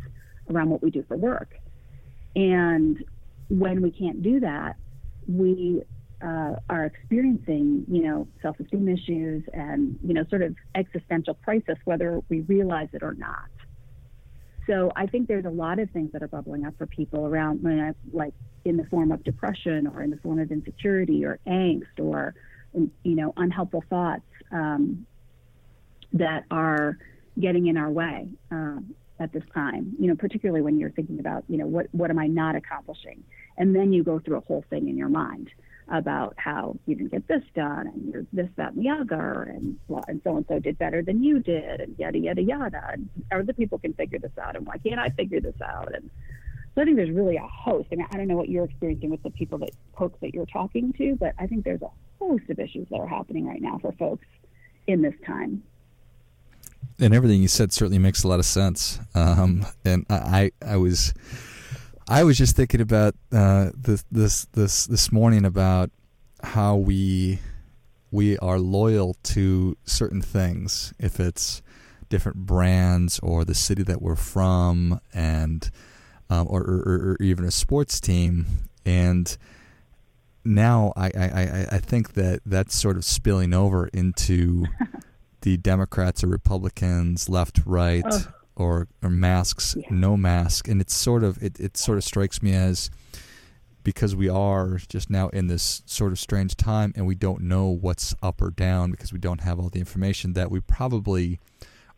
around 0.49 0.69
what 0.69 0.81
we 0.81 0.91
do 0.91 1.03
for 1.07 1.17
work. 1.17 1.55
And 2.35 3.03
when 3.49 3.81
we 3.81 3.91
can't 3.91 4.21
do 4.21 4.41
that, 4.41 4.75
we 5.27 5.83
uh, 6.21 6.55
are 6.69 6.85
experiencing, 6.85 7.85
you 7.89 8.03
know, 8.03 8.27
self 8.41 8.59
esteem 8.59 8.89
issues 8.89 9.43
and, 9.53 9.97
you 10.03 10.13
know, 10.13 10.25
sort 10.29 10.41
of 10.41 10.55
existential 10.75 11.35
crisis, 11.35 11.77
whether 11.85 12.21
we 12.29 12.41
realize 12.41 12.89
it 12.93 13.03
or 13.03 13.13
not. 13.13 13.45
So 14.67 14.91
I 14.97 15.05
think 15.05 15.29
there's 15.29 15.45
a 15.45 15.49
lot 15.49 15.79
of 15.79 15.89
things 15.91 16.11
that 16.11 16.21
are 16.21 16.27
bubbling 16.27 16.65
up 16.65 16.73
for 16.77 16.85
people 16.85 17.25
around, 17.25 17.65
like 18.11 18.33
in 18.65 18.75
the 18.75 18.83
form 18.85 19.13
of 19.13 19.23
depression 19.23 19.87
or 19.87 20.03
in 20.03 20.09
the 20.09 20.17
form 20.17 20.39
of 20.39 20.51
insecurity 20.51 21.23
or 21.23 21.39
angst 21.47 21.99
or 21.99 22.35
you 23.03 23.15
know, 23.15 23.33
unhelpful 23.37 23.83
thoughts 23.89 24.23
um, 24.51 25.05
that 26.13 26.45
are 26.51 26.97
getting 27.39 27.67
in 27.67 27.77
our 27.77 27.89
way 27.89 28.27
um, 28.51 28.95
at 29.19 29.31
this 29.33 29.43
time. 29.53 29.95
You 29.99 30.07
know, 30.07 30.15
particularly 30.15 30.61
when 30.61 30.79
you're 30.79 30.91
thinking 30.91 31.19
about, 31.19 31.43
you 31.47 31.57
know, 31.57 31.67
what 31.67 31.87
what 31.91 32.09
am 32.09 32.19
I 32.19 32.27
not 32.27 32.55
accomplishing, 32.55 33.23
and 33.57 33.75
then 33.75 33.93
you 33.93 34.03
go 34.03 34.19
through 34.19 34.37
a 34.37 34.41
whole 34.41 34.63
thing 34.69 34.87
in 34.89 34.97
your 34.97 35.09
mind 35.09 35.49
about 35.89 36.33
how 36.37 36.75
you 36.85 36.95
didn't 36.95 37.11
get 37.11 37.25
this 37.29 37.43
done 37.55 37.87
and 37.87 38.11
you're 38.11 38.25
this, 38.33 38.49
that, 38.57 38.73
and 38.73 38.83
the 38.83 38.89
other, 38.89 39.43
and 39.43 39.77
and 40.07 40.21
so 40.23 40.35
and 40.37 40.45
so 40.47 40.59
did 40.59 40.77
better 40.77 41.01
than 41.01 41.23
you 41.23 41.39
did, 41.39 41.79
and 41.79 41.95
yada 41.97 42.17
yada 42.17 42.41
yada. 42.41 42.81
And 42.93 43.09
other 43.31 43.53
people 43.53 43.79
can 43.79 43.93
figure 43.93 44.19
this 44.19 44.37
out, 44.41 44.55
and 44.55 44.65
why 44.65 44.77
can't 44.77 44.99
I 44.99 45.09
figure 45.09 45.39
this 45.39 45.59
out? 45.61 45.93
And 45.95 46.09
so 46.75 46.81
I 46.81 46.85
think 46.85 46.97
there's 46.97 47.11
really 47.11 47.37
a 47.37 47.47
host. 47.47 47.87
I 47.91 47.95
mean, 47.95 48.07
I 48.11 48.17
don't 48.17 48.27
know 48.27 48.35
what 48.35 48.49
you're 48.49 48.65
experiencing 48.65 49.09
with 49.09 49.23
the 49.23 49.31
people 49.31 49.57
that 49.59 49.71
folks 49.97 50.19
that 50.21 50.33
you're 50.33 50.45
talking 50.45 50.93
to, 50.93 51.15
but 51.15 51.33
I 51.39 51.47
think 51.47 51.63
there's 51.63 51.81
a 51.81 51.89
host 52.19 52.43
of 52.49 52.59
issues 52.59 52.87
that 52.89 52.97
are 52.97 53.07
happening 53.07 53.45
right 53.45 53.61
now 53.61 53.77
for 53.79 53.91
folks 53.93 54.25
in 54.87 55.01
this 55.01 55.13
time. 55.25 55.63
And 56.99 57.13
everything 57.13 57.41
you 57.41 57.47
said 57.47 57.71
certainly 57.71 57.99
makes 57.99 58.23
a 58.23 58.27
lot 58.27 58.39
of 58.39 58.45
sense. 58.45 58.99
Um, 59.13 59.65
and 59.85 60.05
I, 60.09 60.51
I 60.65 60.77
was, 60.77 61.13
I 62.07 62.23
was 62.23 62.37
just 62.37 62.55
thinking 62.55 62.81
about 62.81 63.15
uh, 63.31 63.71
this, 63.75 64.03
this, 64.11 64.45
this, 64.53 64.87
this 64.87 65.11
morning 65.11 65.45
about 65.45 65.91
how 66.41 66.75
we, 66.75 67.39
we 68.11 68.37
are 68.39 68.59
loyal 68.59 69.15
to 69.23 69.77
certain 69.85 70.21
things. 70.21 70.93
If 70.97 71.19
it's 71.19 71.61
different 72.09 72.37
brands 72.45 73.19
or 73.19 73.43
the 73.43 73.55
city 73.55 73.83
that 73.83 74.01
we're 74.01 74.15
from, 74.15 75.01
and 75.13 75.69
um, 76.29 76.47
or, 76.49 76.61
or, 76.61 76.77
or 76.85 77.17
even 77.19 77.45
a 77.45 77.51
sports 77.51 77.99
team, 77.99 78.45
and 78.85 79.37
now 80.47 80.93
I, 80.95 81.11
I, 81.15 81.67
I 81.73 81.79
think 81.79 82.13
that 82.13 82.41
that's 82.45 82.75
sort 82.75 82.97
of 82.97 83.05
spilling 83.05 83.53
over 83.53 83.87
into 83.87 84.65
the 85.41 85.57
Democrats 85.57 86.23
or 86.23 86.27
Republicans, 86.27 87.29
left, 87.29 87.59
right, 87.65 88.05
or, 88.55 88.87
or 89.03 89.09
masks, 89.09 89.75
yeah. 89.77 89.87
no 89.89 90.17
mask, 90.17 90.67
and 90.67 90.81
it's 90.81 90.93
sort 90.93 91.23
of 91.23 91.41
it, 91.43 91.59
it 91.59 91.77
sort 91.77 91.97
of 91.97 92.03
strikes 92.03 92.41
me 92.41 92.53
as 92.53 92.89
because 93.83 94.15
we 94.15 94.27
are 94.27 94.79
just 94.89 95.09
now 95.09 95.29
in 95.29 95.47
this 95.47 95.81
sort 95.85 96.11
of 96.11 96.19
strange 96.19 96.57
time 96.57 96.91
and 96.97 97.07
we 97.07 97.15
don't 97.15 97.41
know 97.41 97.67
what's 97.67 98.13
up 98.21 98.41
or 98.41 98.49
down 98.49 98.91
because 98.91 99.13
we 99.13 99.19
don't 99.19 99.39
have 99.39 99.59
all 99.59 99.69
the 99.69 99.79
information 99.79 100.33
that 100.33 100.51
we 100.51 100.59
probably 100.59 101.39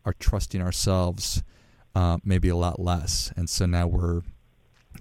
are 0.04 0.12
trusting 0.12 0.62
ourselves 0.62 1.42
uh, 1.94 2.18
maybe 2.24 2.48
a 2.48 2.56
lot 2.56 2.78
less, 2.78 3.32
and 3.36 3.48
so 3.50 3.66
now 3.66 3.86
we're 3.86 4.22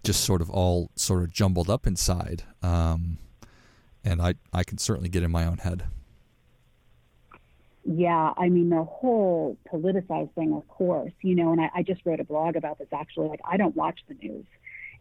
just 0.03 0.23
sort 0.23 0.41
of 0.41 0.49
all 0.49 0.89
sort 0.95 1.23
of 1.23 1.31
jumbled 1.31 1.69
up 1.69 1.85
inside. 1.85 2.43
Um, 2.61 3.17
and 4.03 4.21
I 4.21 4.35
I 4.53 4.63
can 4.63 4.77
certainly 4.77 5.09
get 5.09 5.23
in 5.23 5.31
my 5.31 5.45
own 5.45 5.57
head. 5.57 5.85
Yeah, 7.85 8.33
I 8.37 8.49
mean 8.49 8.69
the 8.69 8.83
whole 8.83 9.57
politicized 9.71 10.33
thing, 10.33 10.53
of 10.53 10.67
course, 10.67 11.13
you 11.21 11.35
know, 11.35 11.51
and 11.51 11.61
I, 11.61 11.71
I 11.75 11.83
just 11.83 12.01
wrote 12.05 12.19
a 12.19 12.23
blog 12.23 12.55
about 12.55 12.77
this 12.77 12.89
actually. 12.93 13.29
Like 13.29 13.41
I 13.49 13.57
don't 13.57 13.75
watch 13.75 13.99
the 14.07 14.15
news. 14.15 14.45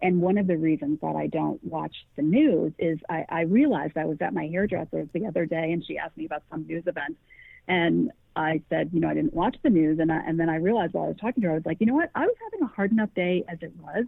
And 0.01 0.23
one 0.23 0.39
of 0.39 0.47
the 0.47 0.57
reasons 0.57 1.01
that 1.03 1.17
I 1.17 1.27
don't 1.27 1.63
watch 1.65 1.95
the 2.17 2.23
news 2.23 2.73
is 2.79 2.99
I, 3.09 3.25
I 3.29 3.41
realized 3.43 3.97
I 3.97 4.05
was 4.05 4.19
at 4.21 4.33
my 4.33 4.47
hairdresser's 4.47 5.09
the 5.13 5.27
other 5.27 5.45
day 5.45 5.73
and 5.73 5.85
she 5.85 5.99
asked 5.99 6.17
me 6.17 6.25
about 6.25 6.45
some 6.51 6.67
news 6.67 6.85
event. 6.87 7.17
And 7.67 8.13
I 8.37 8.63
said, 8.71 8.91
you 8.93 9.01
know, 9.01 9.09
I 9.09 9.15
didn't 9.15 9.35
watch 9.35 9.57
the 9.63 9.71
news. 9.71 9.99
And, 9.99 10.13
I, 10.13 10.19
and 10.19 10.39
then 10.39 10.49
I 10.49 10.57
realized 10.57 10.95
while 10.95 11.07
I 11.07 11.09
was 11.09 11.17
talking 11.21 11.43
to 11.43 11.49
her, 11.49 11.55
I 11.55 11.57
was 11.57 11.67
like, 11.67 11.79
you 11.81 11.87
know 11.87 11.97
what? 11.97 12.11
I 12.15 12.27
was 12.27 12.37
having 12.45 12.65
a 12.65 12.73
hard 12.73 12.93
enough 12.93 13.13
day 13.15 13.45
as 13.49 13.59
it 13.61 13.73
was 13.83 14.05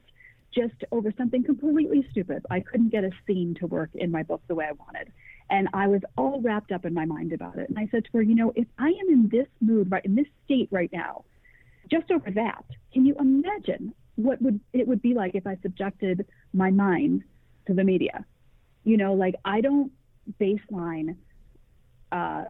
just 0.54 0.74
over 0.90 1.12
something 1.16 1.44
completely 1.44 2.06
stupid. 2.10 2.44
I 2.50 2.60
couldn't 2.60 2.90
get 2.90 3.04
a 3.04 3.10
scene 3.26 3.54
to 3.60 3.66
work 3.66 3.90
in 3.94 4.10
my 4.10 4.22
book 4.22 4.42
the 4.48 4.54
way 4.54 4.66
I 4.66 4.72
wanted. 4.72 5.12
And 5.48 5.68
I 5.72 5.86
was 5.86 6.00
all 6.16 6.40
wrapped 6.40 6.72
up 6.72 6.84
in 6.84 6.94
my 6.94 7.04
mind 7.04 7.32
about 7.32 7.58
it. 7.58 7.68
And 7.68 7.78
I 7.78 7.88
said 7.90 8.04
to 8.04 8.10
her, 8.14 8.22
you 8.22 8.34
know, 8.34 8.52
if 8.54 8.66
I 8.78 8.88
am 8.88 9.08
in 9.08 9.28
this 9.30 9.46
mood, 9.60 9.90
right, 9.90 10.04
in 10.04 10.14
this 10.14 10.26
state 10.44 10.68
right 10.70 10.90
now, 10.92 11.24
just 11.90 12.10
over 12.10 12.30
that, 12.30 12.64
can 12.92 13.04
you 13.04 13.16
imagine 13.18 13.92
what 14.16 14.40
would 14.42 14.60
it 14.72 14.86
would 14.86 15.02
be 15.02 15.14
like 15.14 15.34
if 15.34 15.46
I 15.46 15.56
subjected 15.62 16.26
my 16.52 16.70
mind 16.70 17.24
to 17.66 17.74
the 17.74 17.84
media? 17.84 18.24
You 18.84 18.96
know, 18.96 19.14
like 19.14 19.34
I 19.44 19.60
don't 19.60 19.92
baseline 20.40 21.16
uh, 22.12 22.44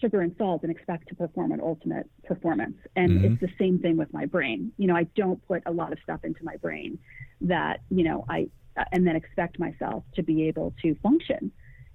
sugar 0.00 0.20
and 0.20 0.34
salt 0.38 0.62
and 0.62 0.70
expect 0.70 1.08
to 1.08 1.14
perform 1.14 1.52
an 1.52 1.60
ultimate 1.60 2.08
performance. 2.24 2.76
And 2.96 3.10
mm-hmm. 3.10 3.32
it's 3.32 3.40
the 3.40 3.50
same 3.58 3.78
thing 3.78 3.96
with 3.96 4.12
my 4.12 4.26
brain. 4.26 4.72
You 4.76 4.86
know, 4.86 4.96
I 4.96 5.04
don't 5.16 5.46
put 5.46 5.62
a 5.66 5.72
lot 5.72 5.92
of 5.92 5.98
stuff 6.02 6.20
into 6.24 6.44
my 6.44 6.56
brain 6.56 6.98
that, 7.42 7.80
you 7.90 8.04
know, 8.04 8.24
I, 8.28 8.48
and 8.92 9.06
then 9.06 9.16
expect 9.16 9.58
myself 9.58 10.04
to 10.14 10.22
be 10.22 10.48
able 10.48 10.74
to 10.82 10.94
function 11.02 11.52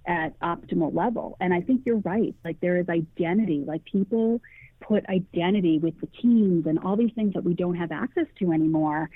at 0.07 0.39
optimal 0.39 0.93
level. 0.93 1.37
And 1.39 1.53
I 1.53 1.61
think 1.61 1.81
you're 1.85 1.99
right. 1.99 2.35
Like 2.43 2.59
there 2.59 2.77
is 2.77 2.89
identity, 2.89 3.63
like 3.65 3.83
people 3.85 4.41
put 4.81 5.07
identity 5.09 5.79
with 5.79 5.99
the 6.01 6.07
teams 6.21 6.67
and 6.67 6.77
all 6.79 6.95
these 6.95 7.13
things 7.15 7.33
that 7.33 7.43
we 7.43 7.53
don't 7.53 7.75
have 7.75 7.91
access 7.91 8.27
to 8.39 8.51
anymore. 8.51 9.09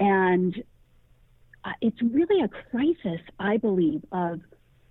And 0.00 0.62
uh, 1.64 1.72
it's 1.80 2.00
really 2.00 2.42
a 2.42 2.48
crisis, 2.48 3.20
I 3.38 3.56
believe, 3.56 4.04
of 4.10 4.40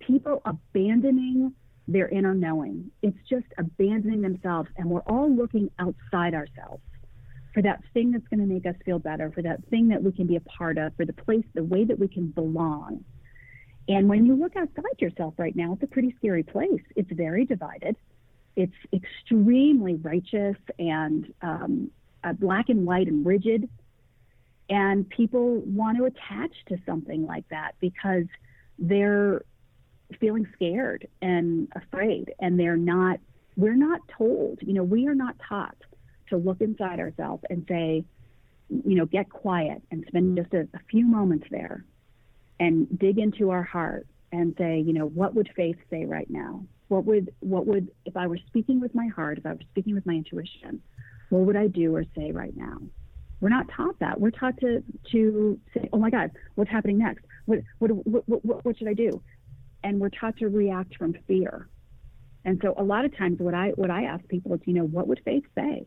people 0.00 0.42
abandoning 0.44 1.54
their 1.88 2.08
inner 2.08 2.34
knowing. 2.34 2.90
It's 3.02 3.18
just 3.28 3.46
abandoning 3.58 4.22
themselves, 4.22 4.68
and 4.76 4.88
we're 4.88 5.00
all 5.00 5.30
looking 5.30 5.70
outside 5.78 6.34
ourselves 6.34 6.82
for 7.52 7.62
that 7.62 7.82
thing 7.92 8.12
that's 8.12 8.26
going 8.28 8.40
to 8.40 8.46
make 8.46 8.66
us 8.66 8.74
feel 8.84 8.98
better, 8.98 9.30
for 9.30 9.42
that 9.42 9.64
thing 9.68 9.88
that 9.88 10.02
we 10.02 10.12
can 10.12 10.26
be 10.26 10.36
a 10.36 10.40
part 10.40 10.78
of, 10.78 10.94
for 10.96 11.04
the 11.04 11.12
place, 11.12 11.44
the 11.54 11.64
way 11.64 11.84
that 11.84 11.98
we 11.98 12.08
can 12.08 12.28
belong. 12.28 13.04
And 13.88 14.08
when 14.08 14.24
you 14.24 14.34
look 14.36 14.56
outside 14.56 15.00
yourself 15.00 15.34
right 15.36 15.54
now, 15.54 15.72
it's 15.74 15.82
a 15.82 15.86
pretty 15.86 16.14
scary 16.18 16.44
place. 16.44 16.80
It's 16.96 17.10
very 17.12 17.44
divided. 17.44 17.96
It's 18.56 18.72
extremely 18.92 19.94
righteous 19.96 20.56
and 20.78 21.32
um, 21.42 21.90
uh, 22.22 22.32
black 22.34 22.68
and 22.68 22.86
white 22.86 23.08
and 23.08 23.26
rigid. 23.26 23.68
And 24.70 25.08
people 25.08 25.56
want 25.60 25.98
to 25.98 26.04
attach 26.04 26.52
to 26.68 26.78
something 26.86 27.26
like 27.26 27.48
that 27.48 27.74
because 27.80 28.24
they're 28.78 29.42
feeling 30.18 30.46
scared 30.54 31.06
and 31.20 31.68
afraid 31.74 32.32
and 32.40 32.58
they're 32.58 32.76
not 32.76 33.18
we're 33.56 33.76
not 33.76 34.00
told 34.16 34.58
you 34.62 34.72
know 34.72 34.82
we 34.82 35.06
are 35.06 35.14
not 35.14 35.36
taught 35.48 35.76
to 36.28 36.36
look 36.36 36.60
inside 36.60 36.98
ourselves 36.98 37.42
and 37.50 37.64
say 37.68 38.04
you 38.68 38.96
know 38.96 39.06
get 39.06 39.28
quiet 39.30 39.82
and 39.90 40.04
spend 40.08 40.36
just 40.36 40.52
a, 40.54 40.60
a 40.74 40.80
few 40.90 41.06
moments 41.06 41.46
there 41.50 41.84
and 42.58 42.98
dig 42.98 43.18
into 43.18 43.50
our 43.50 43.62
heart 43.62 44.06
and 44.32 44.54
say 44.58 44.80
you 44.80 44.92
know 44.92 45.06
what 45.06 45.34
would 45.34 45.48
faith 45.54 45.76
say 45.90 46.04
right 46.04 46.30
now? 46.30 46.64
What 46.88 47.04
would 47.04 47.32
what 47.40 47.66
would 47.66 47.88
if 48.04 48.16
i 48.16 48.26
were 48.26 48.38
speaking 48.46 48.80
with 48.80 48.94
my 48.94 49.08
heart 49.08 49.38
if 49.38 49.46
i 49.46 49.52
were 49.52 49.68
speaking 49.70 49.94
with 49.94 50.06
my 50.06 50.14
intuition 50.14 50.82
what 51.30 51.42
would 51.42 51.56
i 51.56 51.66
do 51.66 51.94
or 51.94 52.04
say 52.16 52.32
right 52.32 52.56
now? 52.56 52.78
We're 53.40 53.48
not 53.48 53.66
taught 53.76 53.98
that. 53.98 54.20
We're 54.20 54.30
taught 54.30 54.58
to 54.60 54.82
to 55.12 55.58
say 55.74 55.88
oh 55.92 55.98
my 55.98 56.10
god 56.10 56.30
what's 56.54 56.70
happening 56.70 56.98
next? 56.98 57.24
What 57.46 57.60
what 57.78 57.90
what, 58.06 58.44
what, 58.44 58.64
what 58.64 58.78
should 58.78 58.88
i 58.88 58.94
do 58.94 59.22
and 59.84 60.00
we're 60.00 60.10
taught 60.10 60.36
to 60.38 60.48
react 60.48 60.96
from 60.96 61.14
fear. 61.26 61.68
And 62.44 62.60
so 62.62 62.74
a 62.76 62.82
lot 62.82 63.04
of 63.04 63.16
times 63.16 63.38
what 63.38 63.54
I 63.54 63.70
what 63.70 63.90
I 63.90 64.04
ask 64.04 64.26
people 64.28 64.54
is, 64.54 64.60
you 64.64 64.74
know, 64.74 64.84
what 64.84 65.06
would 65.06 65.20
faith 65.24 65.44
say? 65.54 65.86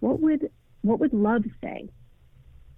What 0.00 0.20
would 0.20 0.50
what 0.82 0.98
would 0.98 1.12
love 1.12 1.44
say 1.62 1.88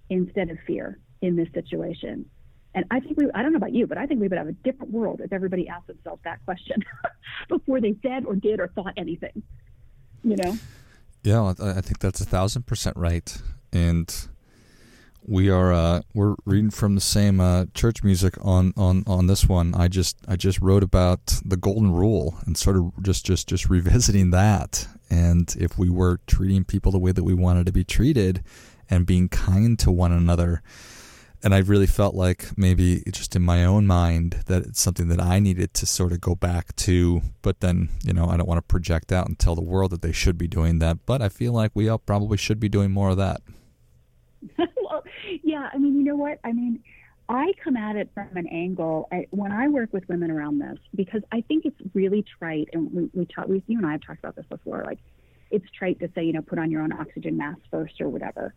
instead 0.09 0.49
of 0.49 0.57
fear 0.67 0.99
in 1.21 1.35
this 1.35 1.47
situation? 1.53 2.29
And 2.75 2.85
I 2.91 2.99
think 2.99 3.17
we 3.17 3.29
I 3.33 3.41
don't 3.41 3.51
know 3.51 3.57
about 3.57 3.73
you, 3.73 3.87
but 3.87 3.97
I 3.97 4.05
think 4.05 4.21
we 4.21 4.27
would 4.27 4.37
have 4.37 4.47
a 4.47 4.51
different 4.51 4.91
world 4.91 5.21
if 5.23 5.33
everybody 5.33 5.67
asked 5.67 5.87
themselves 5.87 6.21
that 6.23 6.43
question 6.45 6.83
before 7.49 7.81
they 7.81 7.95
said 8.03 8.25
or 8.25 8.35
did 8.35 8.59
or 8.59 8.67
thought 8.67 8.93
anything. 8.97 9.41
You 10.23 10.35
know? 10.37 10.57
Yeah, 11.23 11.53
I 11.59 11.81
think 11.81 11.99
that's 11.99 12.21
a 12.21 12.25
thousand 12.25 12.67
percent 12.67 12.97
right. 12.97 13.35
And 13.73 14.13
we 15.27 15.49
are 15.49 15.73
uh, 15.73 16.01
we're 16.13 16.35
reading 16.45 16.69
from 16.69 16.95
the 16.95 17.01
same 17.01 17.39
uh, 17.39 17.65
church 17.73 18.03
music 18.03 18.35
on, 18.43 18.73
on, 18.77 19.03
on 19.07 19.27
this 19.27 19.47
one. 19.47 19.73
I 19.75 19.87
just 19.87 20.17
I 20.27 20.35
just 20.35 20.61
wrote 20.61 20.83
about 20.83 21.39
the 21.43 21.57
golden 21.57 21.91
rule 21.91 22.37
and 22.45 22.57
sort 22.57 22.77
of 22.77 22.91
just 23.01 23.25
just 23.25 23.47
just 23.47 23.69
revisiting 23.69 24.31
that. 24.31 24.87
And 25.09 25.55
if 25.59 25.77
we 25.77 25.89
were 25.89 26.19
treating 26.27 26.63
people 26.63 26.91
the 26.91 26.99
way 26.99 27.11
that 27.11 27.23
we 27.23 27.33
wanted 27.33 27.65
to 27.67 27.71
be 27.71 27.83
treated, 27.83 28.43
and 28.89 29.05
being 29.05 29.29
kind 29.29 29.79
to 29.79 29.91
one 29.91 30.11
another, 30.11 30.61
and 31.43 31.53
I 31.53 31.59
really 31.59 31.87
felt 31.87 32.15
like 32.15 32.57
maybe 32.57 33.03
just 33.11 33.35
in 33.35 33.41
my 33.41 33.65
own 33.65 33.87
mind 33.87 34.43
that 34.45 34.65
it's 34.65 34.81
something 34.81 35.07
that 35.09 35.21
I 35.21 35.39
needed 35.39 35.73
to 35.75 35.85
sort 35.85 36.11
of 36.11 36.21
go 36.21 36.35
back 36.35 36.75
to. 36.77 37.21
But 37.41 37.61
then 37.61 37.89
you 38.03 38.13
know 38.13 38.27
I 38.27 38.37
don't 38.37 38.47
want 38.47 38.59
to 38.59 38.73
project 38.73 39.11
out 39.11 39.27
and 39.27 39.37
tell 39.37 39.55
the 39.55 39.61
world 39.61 39.91
that 39.91 40.01
they 40.01 40.11
should 40.11 40.37
be 40.37 40.47
doing 40.47 40.79
that. 40.79 41.05
But 41.05 41.21
I 41.21 41.29
feel 41.29 41.53
like 41.53 41.71
we 41.73 41.89
all 41.89 41.97
probably 41.97 42.37
should 42.37 42.59
be 42.59 42.69
doing 42.69 42.91
more 42.91 43.09
of 43.09 43.17
that. 43.17 43.41
yeah, 45.45 45.69
I 45.71 45.77
mean, 45.77 45.95
you 45.95 46.03
know 46.03 46.15
what? 46.15 46.39
I 46.43 46.51
mean, 46.51 46.83
I 47.29 47.53
come 47.63 47.77
at 47.77 47.95
it 47.95 48.09
from 48.13 48.35
an 48.35 48.47
angle 48.47 49.07
I, 49.11 49.27
when 49.29 49.51
I 49.51 49.67
work 49.67 49.93
with 49.93 50.07
women 50.09 50.31
around 50.31 50.59
this 50.59 50.79
because 50.95 51.21
I 51.31 51.41
think 51.41 51.65
it's 51.65 51.79
really 51.93 52.23
trite, 52.37 52.69
and 52.73 52.91
we 52.91 53.09
we 53.13 53.25
talk, 53.25 53.47
we 53.47 53.63
you 53.67 53.77
and 53.77 53.85
I 53.85 53.93
have 53.93 54.01
talked 54.01 54.19
about 54.19 54.35
this 54.35 54.45
before. 54.47 54.83
Like, 54.85 54.99
it's 55.51 55.69
trite 55.69 55.99
to 55.99 56.09
say, 56.15 56.23
you 56.23 56.33
know, 56.33 56.41
put 56.41 56.57
on 56.57 56.71
your 56.71 56.81
own 56.81 56.91
oxygen 56.91 57.37
mask 57.37 57.59
first 57.69 58.01
or 58.01 58.09
whatever, 58.09 58.55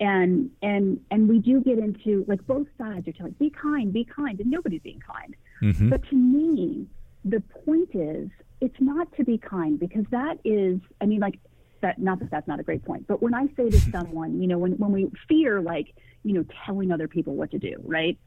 and 0.00 0.50
and 0.62 1.00
and 1.10 1.28
we 1.28 1.38
do 1.38 1.60
get 1.60 1.78
into 1.78 2.24
like 2.26 2.46
both 2.46 2.66
sides 2.78 3.06
are 3.08 3.12
telling, 3.12 3.32
be 3.32 3.50
kind, 3.50 3.92
be 3.92 4.04
kind, 4.04 4.40
and 4.40 4.50
nobody's 4.50 4.82
being 4.82 5.00
kind. 5.00 5.36
Mm-hmm. 5.62 5.90
But 5.90 6.02
to 6.08 6.16
me, 6.16 6.86
the 7.26 7.40
point 7.64 7.90
is, 7.94 8.30
it's 8.62 8.80
not 8.80 9.14
to 9.16 9.24
be 9.24 9.36
kind 9.36 9.78
because 9.78 10.06
that 10.10 10.38
is, 10.44 10.80
I 11.02 11.06
mean, 11.06 11.20
like 11.20 11.38
that 11.82 11.98
not 11.98 12.18
that 12.20 12.30
that's 12.30 12.48
not 12.48 12.58
a 12.58 12.62
great 12.62 12.84
point, 12.84 13.06
but 13.06 13.22
when 13.22 13.34
I 13.34 13.46
say 13.56 13.68
to 13.68 13.78
someone, 13.90 14.40
you 14.40 14.48
know, 14.48 14.58
when 14.58 14.72
when 14.72 14.92
we 14.92 15.10
fear 15.28 15.60
like, 15.60 15.94
you 16.24 16.34
know, 16.34 16.44
telling 16.66 16.90
other 16.90 17.08
people 17.08 17.34
what 17.34 17.50
to 17.50 17.58
do, 17.58 17.76
right? 17.84 18.18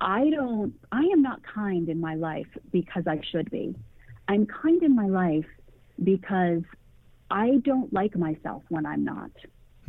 I 0.00 0.28
don't 0.30 0.74
I 0.92 1.02
am 1.02 1.22
not 1.22 1.40
kind 1.42 1.88
in 1.88 2.00
my 2.00 2.14
life 2.14 2.48
because 2.72 3.04
I 3.06 3.20
should 3.30 3.50
be. 3.50 3.74
I'm 4.28 4.46
kind 4.46 4.82
in 4.82 4.94
my 4.94 5.06
life 5.06 5.46
because 6.02 6.62
I 7.30 7.58
don't 7.64 7.92
like 7.92 8.16
myself 8.16 8.62
when 8.68 8.86
I'm 8.86 9.04
not. 9.04 9.30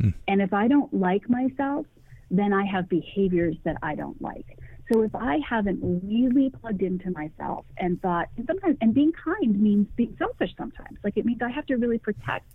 Hmm. 0.00 0.10
And 0.26 0.40
if 0.40 0.52
I 0.52 0.68
don't 0.68 0.92
like 0.94 1.28
myself, 1.28 1.86
then 2.30 2.52
I 2.52 2.64
have 2.66 2.88
behaviors 2.88 3.56
that 3.64 3.76
I 3.82 3.94
don't 3.94 4.20
like. 4.20 4.58
So 4.92 5.02
if 5.02 5.14
I 5.14 5.38
haven't 5.48 5.80
really 6.02 6.50
plugged 6.50 6.82
into 6.82 7.10
myself 7.10 7.66
and 7.76 8.00
thought, 8.00 8.28
and 8.36 8.46
sometimes, 8.46 8.76
and 8.80 8.94
being 8.94 9.12
kind 9.12 9.60
means 9.60 9.86
being 9.96 10.16
selfish 10.18 10.50
sometimes. 10.56 10.98
Like 11.04 11.16
it 11.16 11.26
means 11.26 11.42
I 11.42 11.50
have 11.50 11.66
to 11.66 11.76
really 11.76 11.98
protect 11.98 12.46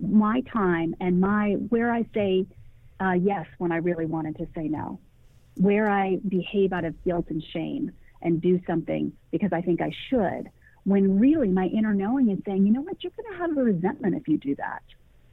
my 0.00 0.42
time 0.52 0.94
and 1.00 1.20
my 1.20 1.52
where 1.68 1.92
I 1.92 2.04
say 2.14 2.46
uh, 3.00 3.12
yes 3.12 3.46
when 3.58 3.72
I 3.72 3.76
really 3.76 4.06
wanted 4.06 4.36
to 4.38 4.46
say 4.54 4.68
no, 4.68 5.00
where 5.56 5.90
I 5.90 6.18
behave 6.28 6.72
out 6.72 6.84
of 6.84 7.02
guilt 7.04 7.26
and 7.30 7.42
shame 7.52 7.92
and 8.22 8.40
do 8.40 8.60
something 8.66 9.12
because 9.30 9.52
I 9.52 9.62
think 9.62 9.80
I 9.80 9.92
should, 10.08 10.50
when 10.84 11.18
really 11.18 11.48
my 11.48 11.66
inner 11.66 11.94
knowing 11.94 12.30
is 12.30 12.38
saying, 12.44 12.66
you 12.66 12.72
know 12.72 12.82
what, 12.82 13.02
you're 13.02 13.12
going 13.16 13.32
to 13.32 13.38
have 13.38 13.56
a 13.56 13.62
resentment 13.62 14.14
if 14.14 14.28
you 14.28 14.38
do 14.38 14.54
that. 14.56 14.82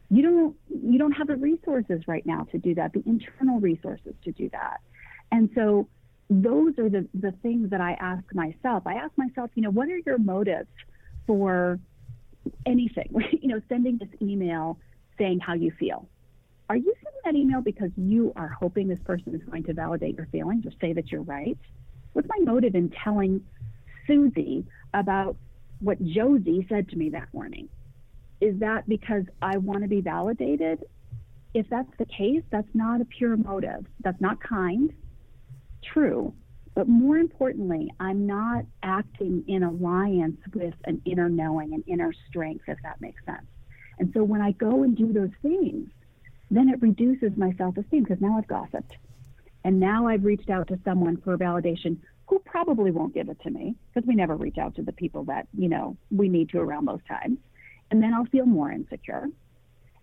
You 0.09 0.21
don't 0.21 0.55
you 0.69 0.97
don't 0.97 1.11
have 1.11 1.27
the 1.27 1.35
resources 1.35 2.07
right 2.07 2.25
now 2.25 2.43
to 2.51 2.57
do 2.57 2.75
that, 2.75 2.93
the 2.93 3.03
internal 3.05 3.59
resources 3.59 4.13
to 4.23 4.31
do 4.31 4.49
that. 4.49 4.79
And 5.31 5.49
so 5.53 5.89
those 6.29 6.77
are 6.77 6.89
the, 6.89 7.07
the 7.13 7.31
things 7.41 7.69
that 7.71 7.81
I 7.81 7.93
ask 7.93 8.23
myself. 8.33 8.83
I 8.85 8.95
ask 8.95 9.11
myself, 9.17 9.49
you 9.55 9.63
know, 9.63 9.69
what 9.69 9.89
are 9.89 9.99
your 10.05 10.17
motives 10.17 10.69
for 11.25 11.79
anything, 12.65 13.09
you 13.41 13.47
know, 13.47 13.61
sending 13.69 13.97
this 13.97 14.09
email 14.21 14.77
saying 15.17 15.39
how 15.39 15.53
you 15.53 15.71
feel. 15.71 16.07
Are 16.69 16.75
you 16.75 16.93
sending 17.03 17.21
that 17.23 17.35
email 17.35 17.61
because 17.61 17.91
you 17.95 18.33
are 18.35 18.49
hoping 18.49 18.87
this 18.87 18.99
person 18.99 19.33
is 19.33 19.41
going 19.43 19.63
to 19.63 19.73
validate 19.73 20.17
your 20.17 20.27
feelings 20.27 20.65
or 20.65 20.71
say 20.81 20.93
that 20.93 21.11
you're 21.11 21.21
right? 21.21 21.57
What's 22.13 22.27
my 22.27 22.51
motive 22.51 22.75
in 22.75 22.91
telling 23.03 23.45
Susie 24.05 24.65
about 24.93 25.37
what 25.79 26.03
Josie 26.03 26.65
said 26.67 26.89
to 26.89 26.97
me 26.97 27.09
that 27.11 27.33
morning? 27.33 27.69
Is 28.41 28.59
that 28.59 28.87
because 28.87 29.23
I 29.41 29.57
want 29.57 29.83
to 29.83 29.87
be 29.87 30.01
validated? 30.01 30.83
If 31.53 31.69
that's 31.69 31.91
the 31.97 32.05
case, 32.05 32.43
that's 32.51 32.67
not 32.73 33.01
a 33.01 33.05
pure 33.05 33.37
motive. 33.37 33.85
That's 34.01 34.19
not 34.19 34.41
kind. 34.41 34.93
True. 35.83 36.33
But 36.77 36.87
more 36.87 37.17
importantly, 37.17 37.91
I'm 37.99 38.27
not 38.27 38.63
acting 38.83 39.43
in 39.47 39.63
alliance 39.63 40.37
with 40.53 40.75
an 40.83 41.01
inner 41.05 41.27
knowing, 41.27 41.73
an 41.73 41.83
inner 41.87 42.13
strength, 42.29 42.65
if 42.67 42.77
that 42.83 43.01
makes 43.01 43.25
sense. 43.25 43.47
And 43.97 44.11
so 44.13 44.23
when 44.23 44.41
I 44.41 44.51
go 44.51 44.83
and 44.83 44.95
do 44.95 45.11
those 45.11 45.31
things, 45.41 45.89
then 46.51 46.69
it 46.69 46.79
reduces 46.79 47.35
my 47.35 47.51
self 47.57 47.77
esteem 47.77 48.03
because 48.03 48.21
now 48.21 48.37
I've 48.37 48.45
gossiped. 48.45 48.95
And 49.63 49.79
now 49.79 50.05
I've 50.07 50.23
reached 50.23 50.51
out 50.51 50.67
to 50.67 50.77
someone 50.85 51.17
for 51.17 51.35
validation 51.35 51.97
who 52.27 52.37
probably 52.45 52.91
won't 52.91 53.15
give 53.15 53.29
it 53.29 53.41
to 53.41 53.49
me 53.49 53.75
because 53.91 54.07
we 54.07 54.13
never 54.13 54.35
reach 54.35 54.59
out 54.59 54.75
to 54.75 54.83
the 54.83 54.93
people 54.93 55.23
that, 55.23 55.47
you 55.57 55.69
know, 55.69 55.97
we 56.11 56.29
need 56.29 56.49
to 56.49 56.59
around 56.59 56.85
those 56.85 57.03
times. 57.07 57.39
And 57.89 58.03
then 58.03 58.13
I'll 58.13 58.25
feel 58.25 58.45
more 58.45 58.71
insecure. 58.71 59.25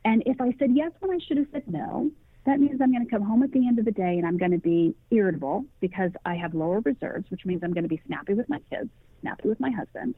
And 0.04 0.25
if 0.26 0.40
I 0.40 0.52
said 0.59 0.71
yes 0.75 0.90
when 0.99 1.12
I 1.12 1.21
should 1.25 1.37
have 1.37 1.47
said 1.52 1.69
no, 1.69 2.11
that 2.47 2.61
means 2.61 2.81
I'm 2.81 2.93
going 2.93 3.05
to 3.05 3.11
come 3.11 3.23
home 3.23 3.43
at 3.43 3.53
the 3.53 3.67
end 3.67 3.79
of 3.79 3.87
the 3.87 3.91
day 3.91 4.19
and 4.19 4.27
I'm 4.27 4.37
going 4.37 4.51
to 4.51 4.59
be 4.59 4.95
irritable 5.11 5.65
because 5.81 6.11
I 6.27 6.35
have 6.35 6.55
lower 6.55 6.81
reserves, 6.81 7.31
which 7.31 7.47
means 7.47 7.63
I'm 7.65 7.73
going 7.73 7.85
to 7.85 7.89
be 7.89 8.01
snappy 8.07 8.35
with 8.35 8.49
my 8.49 8.61
kids, 8.71 8.91
snappy 9.23 9.49
with 9.49 9.61
my 9.61 9.71
husband. 9.71 10.15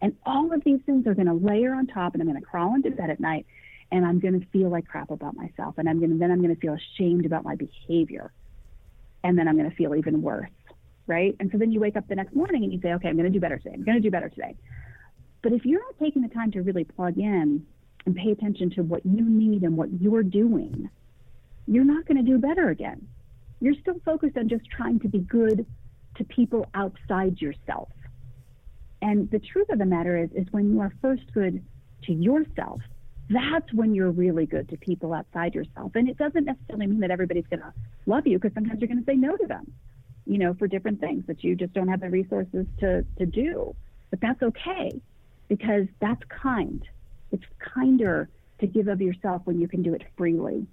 And 0.00 0.16
all 0.24 0.52
of 0.52 0.64
these 0.64 0.80
things 0.86 1.06
are 1.06 1.14
going 1.14 1.26
to 1.26 1.34
layer 1.34 1.74
on 1.74 1.86
top, 1.86 2.14
and 2.14 2.22
I'm 2.22 2.28
going 2.28 2.40
to 2.40 2.46
crawl 2.46 2.74
into 2.74 2.90
bed 2.90 3.10
at 3.10 3.20
night 3.20 3.46
and 3.92 4.04
I'm 4.04 4.18
going 4.18 4.38
to 4.40 4.46
feel 4.48 4.68
like 4.68 4.86
crap 4.88 5.10
about 5.10 5.36
myself. 5.36 5.74
And 5.78 5.88
I'm 5.88 5.98
going 5.98 6.10
to, 6.10 6.18
then 6.18 6.30
I'm 6.30 6.42
going 6.42 6.54
to 6.54 6.60
feel 6.60 6.74
ashamed 6.74 7.24
about 7.24 7.44
my 7.44 7.54
behavior. 7.54 8.32
And 9.22 9.38
then 9.38 9.46
I'm 9.46 9.56
going 9.56 9.70
to 9.70 9.76
feel 9.76 9.94
even 9.94 10.22
worse. 10.22 10.50
Right. 11.06 11.36
And 11.38 11.50
so 11.52 11.58
then 11.58 11.70
you 11.70 11.78
wake 11.78 11.96
up 11.96 12.08
the 12.08 12.16
next 12.16 12.34
morning 12.34 12.64
and 12.64 12.72
you 12.72 12.80
say, 12.80 12.92
okay, 12.94 13.08
I'm 13.08 13.16
going 13.16 13.30
to 13.30 13.32
do 13.32 13.38
better 13.38 13.58
today. 13.58 13.74
I'm 13.74 13.84
going 13.84 13.96
to 13.96 14.02
do 14.02 14.10
better 14.10 14.28
today. 14.28 14.56
But 15.40 15.52
if 15.52 15.64
you're 15.64 15.80
not 15.80 15.94
taking 16.00 16.22
the 16.22 16.28
time 16.28 16.50
to 16.52 16.62
really 16.62 16.82
plug 16.82 17.16
in 17.16 17.64
and 18.06 18.16
pay 18.16 18.32
attention 18.32 18.70
to 18.70 18.82
what 18.82 19.06
you 19.06 19.22
need 19.22 19.62
and 19.62 19.76
what 19.76 19.88
you're 20.00 20.24
doing, 20.24 20.90
you're 21.66 21.84
not 21.84 22.06
going 22.06 22.24
to 22.24 22.30
do 22.30 22.38
better 22.38 22.68
again. 22.68 23.06
You're 23.60 23.74
still 23.80 24.00
focused 24.04 24.36
on 24.36 24.48
just 24.48 24.64
trying 24.70 25.00
to 25.00 25.08
be 25.08 25.18
good 25.18 25.66
to 26.16 26.24
people 26.24 26.66
outside 26.74 27.40
yourself. 27.40 27.88
And 29.02 29.30
the 29.30 29.38
truth 29.38 29.68
of 29.70 29.78
the 29.78 29.84
matter 29.84 30.16
is, 30.16 30.30
is 30.34 30.46
when 30.50 30.70
you 30.72 30.80
are 30.80 30.92
first 31.02 31.32
good 31.32 31.64
to 32.04 32.12
yourself, 32.12 32.80
that's 33.28 33.72
when 33.72 33.94
you're 33.94 34.10
really 34.10 34.46
good 34.46 34.68
to 34.68 34.76
people 34.76 35.12
outside 35.12 35.54
yourself. 35.54 35.92
And 35.94 36.08
it 36.08 36.16
doesn't 36.16 36.44
necessarily 36.44 36.86
mean 36.86 37.00
that 37.00 37.10
everybody's 37.10 37.46
going 37.48 37.60
to 37.60 37.72
love 38.06 38.26
you 38.26 38.38
because 38.38 38.54
sometimes 38.54 38.80
you're 38.80 38.88
going 38.88 39.00
to 39.00 39.04
say 39.04 39.16
no 39.16 39.36
to 39.36 39.46
them, 39.46 39.72
you 40.26 40.38
know, 40.38 40.54
for 40.54 40.68
different 40.68 41.00
things 41.00 41.24
that 41.26 41.42
you 41.42 41.56
just 41.56 41.72
don't 41.72 41.88
have 41.88 42.00
the 42.00 42.10
resources 42.10 42.66
to, 42.80 43.04
to 43.18 43.26
do. 43.26 43.74
But 44.10 44.20
that's 44.20 44.42
okay 44.42 45.00
because 45.48 45.86
that's 46.00 46.22
kind. 46.28 46.82
It's 47.32 47.44
kinder 47.58 48.28
to 48.60 48.66
give 48.66 48.88
of 48.88 49.00
yourself 49.00 49.42
when 49.44 49.60
you 49.60 49.68
can 49.68 49.82
do 49.82 49.92
it 49.92 50.02
freely 50.16 50.66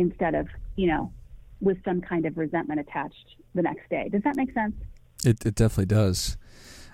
instead 0.00 0.34
of, 0.34 0.48
you 0.76 0.86
know, 0.86 1.12
with 1.60 1.82
some 1.84 2.00
kind 2.00 2.26
of 2.26 2.36
resentment 2.36 2.80
attached 2.80 3.36
the 3.54 3.62
next 3.62 3.88
day. 3.90 4.08
Does 4.10 4.22
that 4.22 4.36
make 4.36 4.52
sense? 4.52 4.74
It, 5.24 5.44
it 5.44 5.54
definitely 5.54 5.86
does. 5.86 6.36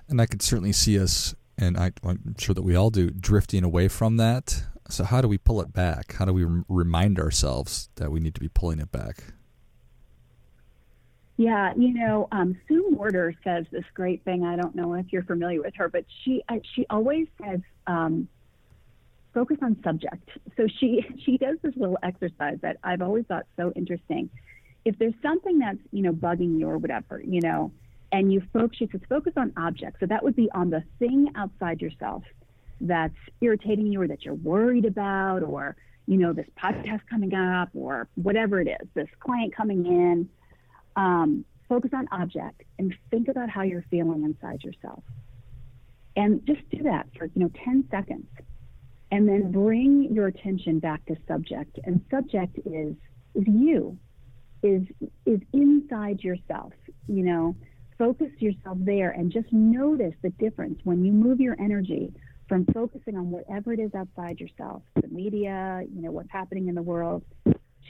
And 0.08 0.20
I 0.20 0.26
could 0.26 0.42
certainly 0.42 0.72
see 0.72 0.98
us, 0.98 1.34
and 1.56 1.76
I, 1.76 1.92
I'm 2.04 2.34
sure 2.38 2.54
that 2.54 2.62
we 2.62 2.74
all 2.74 2.90
do, 2.90 3.10
drifting 3.10 3.64
away 3.64 3.88
from 3.88 4.16
that. 4.18 4.64
So, 4.88 5.02
how 5.04 5.20
do 5.20 5.26
we 5.26 5.38
pull 5.38 5.60
it 5.60 5.72
back? 5.72 6.14
How 6.14 6.24
do 6.24 6.32
we 6.32 6.46
remind 6.68 7.18
ourselves 7.18 7.88
that 7.96 8.12
we 8.12 8.20
need 8.20 8.34
to 8.34 8.40
be 8.40 8.48
pulling 8.48 8.78
it 8.78 8.92
back? 8.92 9.24
Yeah, 11.36 11.74
you 11.76 11.92
know, 11.92 12.28
um, 12.32 12.56
Sue 12.66 12.88
Morter 12.90 13.34
says 13.44 13.66
this 13.70 13.84
great 13.94 14.24
thing. 14.24 14.44
I 14.44 14.56
don't 14.56 14.74
know 14.74 14.94
if 14.94 15.06
you're 15.12 15.24
familiar 15.24 15.60
with 15.60 15.74
her, 15.76 15.88
but 15.88 16.04
she 16.24 16.42
she 16.74 16.86
always 16.88 17.26
says 17.42 17.60
um, 17.86 18.28
focus 19.36 19.58
on 19.60 19.76
subject. 19.84 20.30
So 20.56 20.66
she 20.80 21.04
she 21.24 21.36
does 21.36 21.58
this 21.62 21.74
little 21.76 21.98
exercise 22.02 22.58
that 22.62 22.78
I've 22.82 23.02
always 23.02 23.26
thought 23.26 23.44
so 23.56 23.70
interesting. 23.76 24.30
If 24.86 24.98
there's 24.98 25.14
something 25.20 25.58
that's 25.58 25.78
you 25.92 26.02
know 26.02 26.12
bugging 26.12 26.58
you 26.58 26.68
or 26.68 26.78
whatever, 26.78 27.20
you 27.22 27.42
know, 27.42 27.70
and 28.10 28.32
you 28.32 28.42
focus, 28.54 28.78
she 28.78 28.88
says 28.90 29.02
focus 29.10 29.34
on 29.36 29.52
object. 29.58 29.98
So 30.00 30.06
that 30.06 30.24
would 30.24 30.36
be 30.36 30.50
on 30.52 30.70
the 30.70 30.82
thing 30.98 31.28
outside 31.36 31.82
yourself 31.82 32.22
that's 32.80 33.14
irritating 33.42 33.86
you 33.86 34.00
or 34.00 34.08
that 34.08 34.24
you're 34.24 34.34
worried 34.34 34.86
about, 34.86 35.42
or 35.42 35.76
you 36.06 36.16
know 36.16 36.32
this 36.32 36.48
podcast 36.58 37.02
coming 37.10 37.34
up 37.34 37.68
or 37.74 38.08
whatever 38.14 38.58
it 38.58 38.68
is, 38.68 38.88
this 38.94 39.08
client 39.20 39.54
coming 39.54 39.84
in. 39.84 40.30
Um, 40.96 41.44
focus 41.68 41.90
on 41.92 42.08
object 42.10 42.62
and 42.78 42.94
think 43.10 43.28
about 43.28 43.50
how 43.50 43.62
you're 43.62 43.84
feeling 43.90 44.22
inside 44.24 44.62
yourself 44.62 45.02
and 46.16 46.46
just 46.46 46.60
do 46.70 46.84
that 46.84 47.06
for 47.18 47.26
you 47.26 47.42
know 47.42 47.50
10 47.64 47.84
seconds 47.90 48.26
and 49.16 49.26
then 49.26 49.50
bring 49.50 50.12
your 50.12 50.26
attention 50.26 50.78
back 50.78 51.02
to 51.06 51.16
subject. 51.26 51.78
And 51.84 52.04
subject 52.10 52.58
is 52.66 52.94
is 53.34 53.44
you 53.46 53.96
is 54.62 54.82
is 55.24 55.40
inside 55.54 56.22
yourself 56.22 56.72
you 57.08 57.24
know? 57.24 57.56
Focus 57.96 58.28
yourself 58.40 58.76
there 58.82 59.12
and 59.12 59.32
just 59.32 59.50
notice 59.52 60.12
the 60.20 60.28
difference 60.28 60.78
when 60.84 61.02
you 61.02 61.12
move 61.12 61.40
your 61.40 61.56
energy 61.58 62.12
from 62.46 62.66
focusing 62.74 63.16
on 63.16 63.30
whatever 63.30 63.72
it 63.72 63.80
is 63.80 63.90
outside 63.94 64.38
yourself 64.38 64.82
the 65.00 65.08
media 65.08 65.82
you 65.94 66.02
know 66.02 66.10
what's 66.10 66.30
happening 66.30 66.68
in 66.68 66.74
the 66.74 66.82
world 66.82 67.24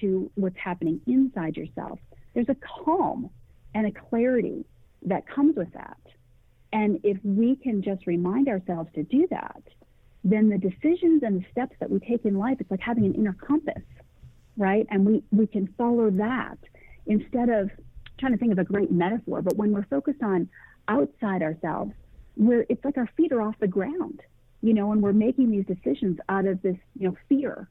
to 0.01 0.31
what's 0.37 0.57
happening 0.57 1.01
inside 1.09 1.57
yourself. 1.57 1.99
There's 2.35 2.49
a 2.49 2.57
calm 2.85 3.31
and 3.75 3.85
a 3.89 3.91
clarity 3.91 4.65
that 5.07 5.27
comes 5.27 5.57
with 5.57 5.73
that. 5.73 5.99
And 6.73 7.01
if 7.03 7.19
we 7.25 7.57
can 7.57 7.83
just 7.83 8.07
remind 8.07 8.47
ourselves 8.49 8.91
to 8.95 9.03
do 9.03 9.27
that 9.31 9.63
then 10.25 10.49
the 10.49 10.59
decisions 10.59 11.23
and 11.23 11.41
the 11.41 11.47
steps 11.51 11.77
that 11.81 11.91
we 11.91 12.01
take 12.01 12.25
in 12.25 12.37
life, 12.37 12.57
it's 12.61 12.71
like 12.71 12.81
having 12.81 13.05
an 13.05 13.15
inner 13.15 13.33
compass, 13.33 13.83
right? 14.57 14.87
And 14.91 15.07
we, 15.07 15.23
we 15.31 15.47
can 15.47 15.73
follow 15.79 16.11
that 16.11 16.59
instead 17.07 17.49
of 17.49 17.71
trying 18.19 18.33
to 18.33 18.39
think 18.39 18.53
of 18.53 18.59
a 18.59 18.65
great 18.65 18.91
metaphor, 18.91 19.43
but 19.43 19.57
when 19.57 19.73
we're 19.73 19.85
focused 19.85 20.23
on 20.23 20.49
outside 20.89 21.43
ourselves, 21.43 21.93
where 22.35 22.67
it's 22.69 22.85
like 22.85 22.97
our 22.97 23.09
feet 23.17 23.33
are 23.33 23.43
off 23.43 23.55
the 23.61 23.69
ground, 23.69 24.21
you 24.63 24.75
know, 24.75 24.93
and 24.93 25.03
we're 25.03 25.13
making 25.13 25.51
these 25.51 25.65
decisions 25.67 26.19
out 26.29 26.47
of 26.47 26.61
this, 26.63 26.77
you 26.99 27.09
know, 27.09 27.17
fear. 27.29 27.69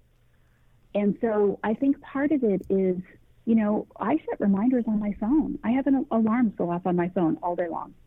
And 0.94 1.18
so 1.20 1.60
I 1.64 1.74
think 1.74 2.00
part 2.02 2.32
of 2.32 2.44
it 2.44 2.66
is, 2.70 2.98
you 3.46 3.56
know, 3.56 3.88
I 4.00 4.18
set 4.30 4.40
reminders 4.40 4.86
on 4.88 5.00
my 5.00 5.14
phone. 5.20 5.60
I 5.64 5.72
have 5.72 5.88
an 5.88 6.06
alarms 6.10 6.54
go 6.58 6.72
off 6.72 6.86
on 6.86 6.96
my 6.96 7.10
phone 7.10 7.38
all 7.44 7.56
day 7.56 7.68
long. 7.70 7.94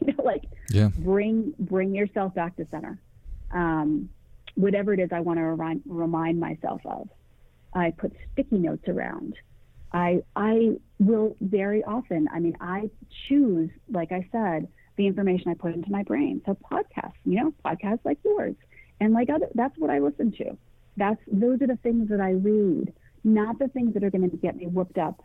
You 0.00 0.14
know, 0.16 0.22
like 0.24 0.44
yeah. 0.70 0.88
bring 0.98 1.54
bring 1.58 1.94
yourself 1.94 2.34
back 2.34 2.56
to 2.56 2.66
center 2.70 2.98
um, 3.52 4.08
whatever 4.54 4.92
it 4.92 5.00
is 5.00 5.10
I 5.12 5.20
want 5.20 5.38
to 5.38 5.80
remind, 5.86 6.40
myself 6.40 6.80
of. 6.84 7.08
I 7.74 7.90
put 7.90 8.12
sticky 8.32 8.58
notes 8.58 8.86
around. 8.88 9.34
I 9.92 10.22
I 10.36 10.76
will 10.98 11.36
very 11.40 11.84
often. 11.84 12.28
I 12.32 12.38
mean, 12.40 12.56
I 12.60 12.90
choose, 13.28 13.70
like 13.90 14.12
I 14.12 14.28
said, 14.32 14.68
the 14.96 15.06
information 15.06 15.50
I 15.50 15.54
put 15.54 15.74
into 15.74 15.90
my 15.90 16.02
brain. 16.02 16.42
So 16.46 16.56
podcasts, 16.70 17.12
you 17.24 17.42
know, 17.42 17.54
podcasts 17.64 18.04
like 18.04 18.18
yours, 18.24 18.54
and 19.00 19.12
like 19.12 19.30
other. 19.30 19.48
That's 19.54 19.76
what 19.78 19.90
I 19.90 19.98
listen 19.98 20.32
to. 20.32 20.56
That's 20.96 21.20
those 21.30 21.62
are 21.62 21.66
the 21.66 21.78
things 21.82 22.08
that 22.10 22.20
I 22.20 22.30
read, 22.30 22.92
not 23.24 23.58
the 23.58 23.68
things 23.68 23.94
that 23.94 24.04
are 24.04 24.10
going 24.10 24.28
to 24.30 24.36
get 24.36 24.56
me 24.56 24.66
whooped 24.66 24.98
up 24.98 25.22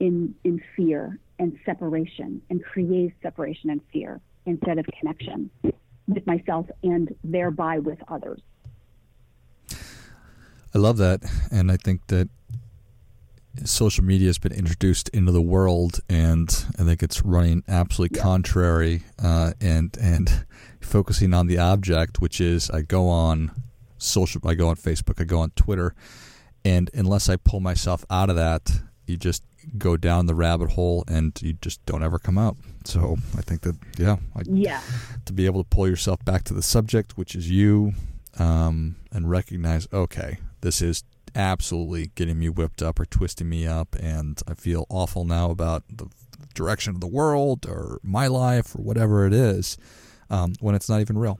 in 0.00 0.34
in 0.44 0.60
fear 0.76 1.18
and 1.38 1.58
separation 1.64 2.42
and 2.50 2.62
create 2.62 3.14
separation 3.22 3.70
and 3.70 3.80
fear 3.92 4.20
instead 4.46 4.78
of 4.78 4.86
connection 4.98 5.50
with 6.08 6.26
myself 6.26 6.66
and 6.82 7.14
thereby 7.24 7.78
with 7.78 7.98
others. 8.08 8.40
I 10.74 10.78
love 10.78 10.98
that. 10.98 11.20
And 11.50 11.70
I 11.72 11.76
think 11.76 12.06
that 12.08 12.28
social 13.64 14.04
media 14.04 14.28
has 14.28 14.38
been 14.38 14.52
introduced 14.52 15.08
into 15.10 15.32
the 15.32 15.40
world, 15.40 16.00
and 16.08 16.48
I 16.78 16.82
think 16.82 17.02
it's 17.02 17.22
running 17.24 17.64
absolutely 17.68 18.18
yeah. 18.18 18.22
contrary 18.22 19.02
uh, 19.22 19.52
and 19.60 19.96
and 20.00 20.44
focusing 20.80 21.32
on 21.32 21.46
the 21.46 21.58
object, 21.58 22.20
which 22.20 22.40
is 22.40 22.70
I 22.70 22.82
go 22.82 23.08
on 23.08 23.50
social, 23.98 24.40
I 24.46 24.54
go 24.54 24.68
on 24.68 24.76
Facebook, 24.76 25.20
I 25.20 25.24
go 25.24 25.40
on 25.40 25.50
Twitter, 25.56 25.94
and 26.64 26.90
unless 26.94 27.28
I 27.28 27.36
pull 27.36 27.60
myself 27.60 28.04
out 28.10 28.30
of 28.30 28.36
that, 28.36 28.70
you 29.06 29.16
just 29.16 29.42
go 29.78 29.96
down 29.96 30.26
the 30.26 30.34
rabbit 30.34 30.70
hole 30.70 31.04
and 31.08 31.36
you 31.42 31.54
just 31.54 31.84
don't 31.86 32.02
ever 32.02 32.18
come 32.18 32.38
out. 32.38 32.56
So 32.84 33.16
I 33.36 33.42
think 33.42 33.62
that 33.62 33.76
yeah, 33.98 34.16
I, 34.34 34.42
yeah, 34.44 34.80
to 35.24 35.32
be 35.32 35.46
able 35.46 35.62
to 35.62 35.68
pull 35.68 35.88
yourself 35.88 36.24
back 36.24 36.44
to 36.44 36.54
the 36.54 36.62
subject, 36.62 37.16
which 37.16 37.34
is 37.34 37.50
you, 37.50 37.92
um, 38.38 38.96
and 39.12 39.28
recognize 39.28 39.88
okay, 39.92 40.38
this 40.60 40.80
is 40.80 41.04
absolutely 41.34 42.10
getting 42.14 42.38
me 42.38 42.48
whipped 42.48 42.82
up 42.82 42.98
or 42.98 43.04
twisting 43.04 43.48
me 43.48 43.66
up, 43.66 43.96
and 44.00 44.40
I 44.46 44.54
feel 44.54 44.86
awful 44.88 45.24
now 45.24 45.50
about 45.50 45.84
the 45.88 46.06
direction 46.54 46.94
of 46.94 47.00
the 47.00 47.06
world 47.06 47.66
or 47.68 47.98
my 48.02 48.26
life 48.26 48.74
or 48.74 48.82
whatever 48.82 49.26
it 49.26 49.32
is, 49.32 49.76
um, 50.30 50.54
when 50.60 50.74
it's 50.74 50.88
not 50.88 51.00
even 51.00 51.18
real. 51.18 51.38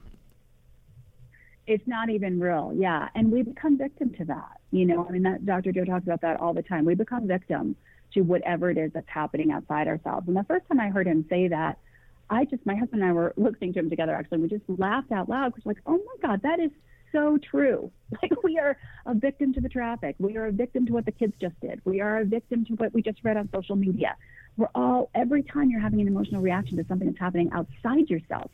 It's 1.65 1.87
not 1.87 2.09
even 2.09 2.39
real, 2.39 2.73
yeah, 2.75 3.09
and 3.15 3.31
we 3.31 3.41
become 3.41 3.77
victim 3.77 4.13
to 4.15 4.25
that. 4.25 4.59
You 4.71 4.85
know, 4.85 5.05
I 5.07 5.11
mean, 5.11 5.23
that 5.23 5.45
Dr. 5.45 5.71
Joe 5.71 5.85
talks 5.85 6.03
about 6.03 6.21
that 6.21 6.39
all 6.39 6.53
the 6.53 6.61
time. 6.61 6.83
We 6.85 6.93
become 6.93 7.27
victim 7.27 7.75
to 8.13 8.21
whatever 8.21 8.69
it 8.69 8.77
is 8.77 8.91
that's 8.93 9.09
happening 9.09 9.51
outside 9.51 9.87
ourselves. 9.87 10.27
And 10.27 10.35
the 10.35 10.43
first 10.43 10.67
time 10.67 10.79
I 10.79 10.89
heard 10.89 11.07
him 11.07 11.25
say 11.29 11.47
that, 11.49 11.77
I 12.29 12.45
just, 12.45 12.65
my 12.65 12.75
husband 12.75 13.01
and 13.01 13.09
I 13.09 13.13
were 13.13 13.33
listening 13.37 13.73
to 13.73 13.79
him 13.79 13.89
together 13.89 14.13
actually. 14.13 14.39
We 14.39 14.49
just 14.49 14.63
laughed 14.67 15.11
out 15.11 15.29
loud 15.29 15.53
because, 15.53 15.65
like, 15.65 15.81
oh 15.85 15.97
my 15.97 16.27
God, 16.27 16.41
that 16.43 16.59
is 16.59 16.71
so 17.11 17.37
true. 17.37 17.91
Like, 18.21 18.41
we 18.41 18.57
are 18.57 18.77
a 19.05 19.13
victim 19.13 19.53
to 19.53 19.61
the 19.61 19.67
traffic. 19.67 20.15
We 20.17 20.37
are 20.37 20.47
a 20.47 20.51
victim 20.51 20.85
to 20.85 20.93
what 20.93 21.05
the 21.05 21.11
kids 21.11 21.33
just 21.41 21.59
did. 21.59 21.81
We 21.83 21.99
are 21.99 22.19
a 22.19 22.25
victim 22.25 22.63
to 22.65 22.73
what 22.73 22.93
we 22.93 23.01
just 23.01 23.19
read 23.21 23.35
on 23.35 23.49
social 23.53 23.75
media. 23.75 24.15
We're 24.55 24.69
all, 24.73 25.09
every 25.13 25.43
time 25.43 25.69
you're 25.69 25.81
having 25.81 25.99
an 25.99 26.07
emotional 26.07 26.41
reaction 26.41 26.77
to 26.77 26.85
something 26.87 27.07
that's 27.07 27.19
happening 27.19 27.49
outside 27.51 28.09
yourself, 28.09 28.49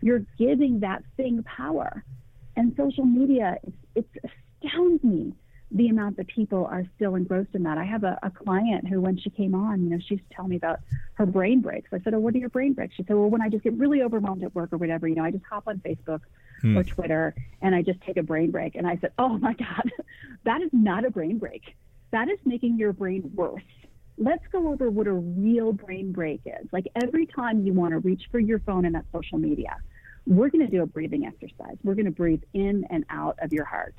you're 0.00 0.24
giving 0.38 0.80
that 0.80 1.02
thing 1.18 1.42
power. 1.42 2.04
And 2.56 2.74
social 2.76 3.04
media, 3.04 3.58
it's, 3.94 4.08
astounds 4.64 5.02
me 5.04 5.32
the 5.72 5.88
amount 5.88 6.16
that 6.16 6.28
people 6.28 6.66
are 6.66 6.84
still 6.94 7.16
engrossed 7.16 7.54
in 7.54 7.64
that. 7.64 7.76
I 7.76 7.84
have 7.84 8.04
a, 8.04 8.18
a, 8.22 8.30
client 8.30 8.86
who, 8.86 9.00
when 9.00 9.18
she 9.18 9.30
came 9.30 9.54
on, 9.54 9.82
you 9.82 9.90
know, 9.90 9.98
she's 10.06 10.20
telling 10.30 10.50
me 10.50 10.56
about 10.56 10.80
her 11.14 11.26
brain 11.26 11.60
breaks. 11.60 11.88
I 11.92 11.98
said, 12.00 12.14
"Oh, 12.14 12.20
what 12.20 12.34
are 12.34 12.38
your 12.38 12.50
brain 12.50 12.72
breaks?" 12.72 12.94
She 12.94 13.02
said, 13.02 13.16
"Well, 13.16 13.28
when 13.28 13.42
I 13.42 13.48
just 13.48 13.64
get 13.64 13.72
really 13.74 14.02
overwhelmed 14.02 14.44
at 14.44 14.54
work 14.54 14.72
or 14.72 14.76
whatever, 14.76 15.08
you 15.08 15.16
know, 15.16 15.24
I 15.24 15.32
just 15.32 15.44
hop 15.44 15.64
on 15.66 15.78
Facebook 15.78 16.20
hmm. 16.60 16.78
or 16.78 16.84
Twitter 16.84 17.34
and 17.62 17.74
I 17.74 17.82
just 17.82 18.00
take 18.02 18.16
a 18.16 18.22
brain 18.22 18.52
break." 18.52 18.76
And 18.76 18.86
I 18.86 18.96
said, 19.00 19.12
"Oh 19.18 19.38
my 19.38 19.52
God, 19.58 19.90
that 20.44 20.62
is 20.62 20.70
not 20.72 21.04
a 21.04 21.10
brain 21.10 21.38
break. 21.38 21.74
That 22.12 22.28
is 22.28 22.38
making 22.44 22.78
your 22.78 22.92
brain 22.92 23.30
worse." 23.34 23.62
Let's 24.18 24.46
go 24.50 24.68
over 24.72 24.88
what 24.88 25.06
a 25.06 25.12
real 25.12 25.72
brain 25.72 26.12
break 26.12 26.40
is. 26.46 26.68
Like 26.72 26.86
every 27.02 27.26
time 27.26 27.66
you 27.66 27.74
want 27.74 27.92
to 27.92 27.98
reach 27.98 28.22
for 28.30 28.38
your 28.38 28.60
phone 28.60 28.86
and 28.86 28.94
that 28.94 29.04
social 29.12 29.36
media, 29.36 29.76
we're 30.26 30.48
going 30.48 30.64
to 30.64 30.70
do 30.70 30.82
a 30.82 30.86
breathing 30.86 31.26
exercise. 31.26 31.76
We're 31.84 31.96
going 31.96 32.06
to 32.06 32.10
breathe 32.10 32.42
in 32.54 32.86
and 32.88 33.04
out 33.10 33.38
of 33.42 33.52
your 33.52 33.66
heart 33.66 33.94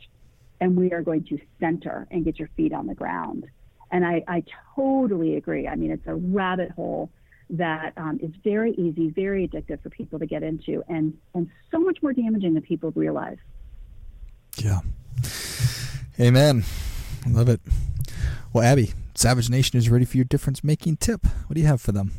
and 0.60 0.76
we 0.76 0.92
are 0.92 1.02
going 1.02 1.24
to 1.26 1.40
center 1.60 2.08
and 2.12 2.26
get 2.26 2.40
your 2.40 2.50
feet 2.58 2.74
on 2.74 2.88
the 2.88 2.96
ground. 2.96 3.46
And 3.92 4.06
I, 4.06 4.24
I 4.28 4.44
totally 4.76 5.36
agree. 5.36 5.68
I 5.68 5.76
mean, 5.76 5.92
it's 5.92 6.08
a 6.08 6.16
rabbit 6.16 6.72
hole 6.72 7.10
that 7.50 7.94
um, 7.96 8.20
is 8.22 8.32
very 8.44 8.74
easy, 8.74 9.10
very 9.10 9.48
addictive 9.48 9.82
for 9.82 9.90
people 9.90 10.20
to 10.20 10.26
get 10.26 10.44
into, 10.44 10.84
and 10.90 11.18
and 11.34 11.50
so 11.72 11.80
much 11.80 12.00
more 12.02 12.12
damaging 12.12 12.54
than 12.54 12.64
people 12.64 12.92
realize. 12.92 13.38
Yeah. 14.58 14.82
Amen. 16.20 16.66
I 17.26 17.30
love 17.30 17.48
it. 17.48 17.62
Well, 18.52 18.64
Abby, 18.64 18.94
Savage 19.16 19.50
Nation 19.50 19.78
is 19.78 19.90
ready 19.90 20.04
for 20.04 20.18
your 20.18 20.26
difference 20.26 20.64
making 20.64 20.98
tip. 20.98 21.26
What 21.46 21.54
do 21.56 21.62
you 21.62 21.68
have 21.68 21.80
for 21.80 21.92
them? 21.92 22.12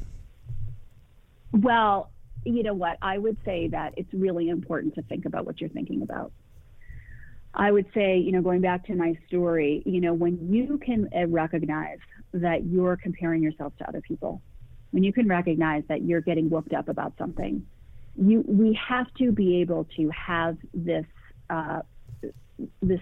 Well, 1.52 2.10
you 2.44 2.62
know 2.62 2.74
what? 2.74 2.98
I 3.02 3.18
would 3.18 3.36
say 3.44 3.68
that 3.68 3.94
it's 3.96 4.12
really 4.14 4.48
important 4.48 4.94
to 4.94 5.02
think 5.02 5.24
about 5.24 5.46
what 5.46 5.60
you're 5.60 5.70
thinking 5.70 6.02
about. 6.02 6.32
I 7.54 7.72
would 7.72 7.86
say, 7.94 8.18
you 8.18 8.32
know, 8.32 8.42
going 8.42 8.60
back 8.60 8.86
to 8.86 8.94
my 8.94 9.16
story, 9.26 9.82
you 9.86 10.00
know, 10.00 10.12
when 10.12 10.52
you 10.52 10.78
can 10.78 11.08
uh, 11.16 11.26
recognize 11.26 11.98
that 12.32 12.66
you're 12.66 12.96
comparing 12.96 13.42
yourself 13.42 13.76
to 13.78 13.88
other 13.88 14.00
people, 14.00 14.42
when 14.90 15.02
you 15.02 15.12
can 15.12 15.26
recognize 15.28 15.82
that 15.88 16.02
you're 16.02 16.20
getting 16.20 16.50
whooped 16.50 16.72
up 16.72 16.88
about 16.88 17.14
something, 17.18 17.66
you 18.16 18.44
we 18.46 18.78
have 18.88 19.06
to 19.18 19.32
be 19.32 19.60
able 19.60 19.86
to 19.96 20.10
have 20.10 20.56
this 20.74 21.06
uh, 21.50 21.80
this 22.82 23.00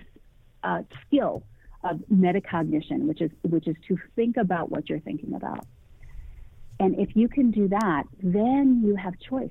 uh, 0.63 0.83
skill 1.07 1.43
of 1.85 1.99
metacognition, 2.13 3.03
which 3.07 3.21
is 3.21 3.31
which 3.43 3.67
is 3.67 3.77
to 3.89 3.99
think 4.15 4.37
about 4.37 4.71
what 4.71 4.89
you're 4.89 5.01
thinking 5.01 5.35
about. 5.35 5.67
And 6.79 6.99
if 6.99 7.17
you 7.17 7.29
can 7.29 7.51
do 7.51 7.69
that, 7.69 8.05
then 8.23 8.83
you 8.85 8.97
have 8.97 9.15
choice. 9.19 9.51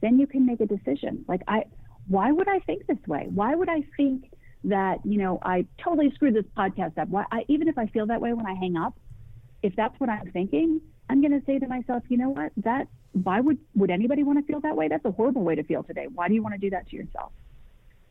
Then 0.00 0.18
you 0.18 0.26
can 0.26 0.44
make 0.44 0.60
a 0.60 0.66
decision. 0.66 1.24
Like 1.28 1.42
I 1.46 1.64
why 2.08 2.30
would 2.30 2.48
I 2.48 2.60
think 2.60 2.86
this 2.86 2.98
way? 3.06 3.26
Why 3.32 3.54
would 3.54 3.68
I 3.68 3.82
think 3.96 4.30
that, 4.64 4.98
you 5.04 5.18
know, 5.18 5.38
I 5.42 5.66
totally 5.82 6.12
screwed 6.14 6.34
this 6.34 6.44
podcast 6.56 6.98
up? 6.98 7.08
Why, 7.08 7.24
I, 7.30 7.44
even 7.48 7.68
if 7.68 7.78
I 7.78 7.86
feel 7.86 8.06
that 8.06 8.20
way 8.20 8.32
when 8.32 8.46
I 8.46 8.54
hang 8.54 8.76
up, 8.76 8.98
if 9.62 9.74
that's 9.76 9.98
what 9.98 10.10
I'm 10.10 10.30
thinking, 10.32 10.80
I'm 11.08 11.20
going 11.20 11.38
to 11.38 11.44
say 11.46 11.58
to 11.58 11.66
myself, 11.66 12.02
you 12.08 12.18
know 12.18 12.30
what? 12.30 12.52
That, 12.58 12.88
why 13.12 13.40
would, 13.40 13.58
would 13.74 13.90
anybody 13.90 14.22
want 14.22 14.38
to 14.38 14.44
feel 14.50 14.60
that 14.60 14.76
way? 14.76 14.88
That's 14.88 15.04
a 15.04 15.10
horrible 15.10 15.42
way 15.42 15.54
to 15.54 15.62
feel 15.62 15.82
today. 15.82 16.06
Why 16.12 16.28
do 16.28 16.34
you 16.34 16.42
want 16.42 16.54
to 16.54 16.60
do 16.60 16.70
that 16.70 16.88
to 16.88 16.96
yourself? 16.96 17.32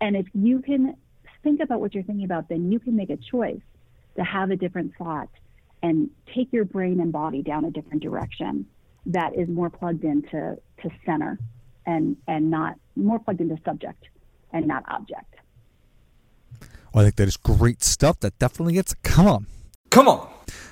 And 0.01 0.15
if 0.15 0.25
you 0.33 0.61
can 0.61 0.95
think 1.43 1.61
about 1.61 1.79
what 1.79 1.93
you're 1.93 2.03
thinking 2.03 2.25
about, 2.25 2.49
then 2.49 2.71
you 2.71 2.79
can 2.79 2.95
make 2.95 3.09
a 3.09 3.17
choice 3.17 3.61
to 4.17 4.23
have 4.23 4.49
a 4.49 4.55
different 4.55 4.93
thought 4.97 5.29
and 5.83 6.09
take 6.33 6.51
your 6.51 6.65
brain 6.65 6.99
and 6.99 7.11
body 7.11 7.41
down 7.43 7.65
a 7.65 7.71
different 7.71 8.01
direction 8.01 8.65
that 9.05 9.35
is 9.35 9.47
more 9.47 9.69
plugged 9.69 10.03
into 10.03 10.57
to 10.81 10.89
center 11.05 11.37
and 11.85 12.17
and 12.27 12.49
not 12.49 12.75
more 12.95 13.19
plugged 13.19 13.41
into 13.41 13.57
subject 13.63 14.05
and 14.51 14.67
not 14.67 14.83
object. 14.87 15.35
Well, 16.93 17.01
I 17.01 17.07
think 17.07 17.15
that 17.17 17.27
is 17.27 17.37
great 17.37 17.83
stuff. 17.83 18.19
That 18.21 18.37
definitely 18.39 18.73
gets 18.73 18.93
come 19.03 19.27
on, 19.27 19.47
come 19.89 20.07
on. 20.07 20.29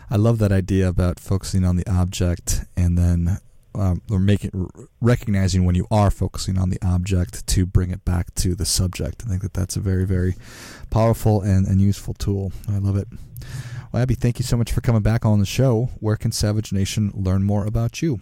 I 0.09 0.15
love 0.15 0.37
that 0.39 0.51
idea 0.51 0.87
about 0.87 1.19
focusing 1.19 1.65
on 1.65 1.75
the 1.75 1.89
object 1.89 2.65
and 2.77 2.97
then 2.97 3.39
um, 3.75 4.01
or 4.09 4.19
making 4.19 4.69
recognizing 5.01 5.65
when 5.65 5.75
you 5.75 5.87
are 5.89 6.11
focusing 6.11 6.57
on 6.57 6.69
the 6.69 6.77
object 6.83 7.47
to 7.47 7.65
bring 7.65 7.91
it 7.91 8.05
back 8.05 8.33
to 8.35 8.55
the 8.55 8.65
subject. 8.65 9.23
I 9.25 9.29
think 9.29 9.41
that 9.41 9.53
that's 9.53 9.75
a 9.75 9.79
very 9.79 10.05
very 10.05 10.35
powerful 10.89 11.41
and, 11.41 11.65
and 11.65 11.81
useful 11.81 12.13
tool. 12.13 12.51
I 12.69 12.77
love 12.77 12.95
it. 12.95 13.07
Well, 13.91 14.01
Abby, 14.01 14.15
thank 14.15 14.39
you 14.39 14.45
so 14.45 14.57
much 14.57 14.71
for 14.71 14.81
coming 14.81 15.01
back 15.01 15.25
on 15.25 15.39
the 15.39 15.45
show. 15.45 15.89
Where 15.99 16.15
can 16.15 16.31
Savage 16.31 16.71
Nation 16.71 17.11
learn 17.13 17.43
more 17.43 17.65
about 17.65 18.01
you? 18.01 18.19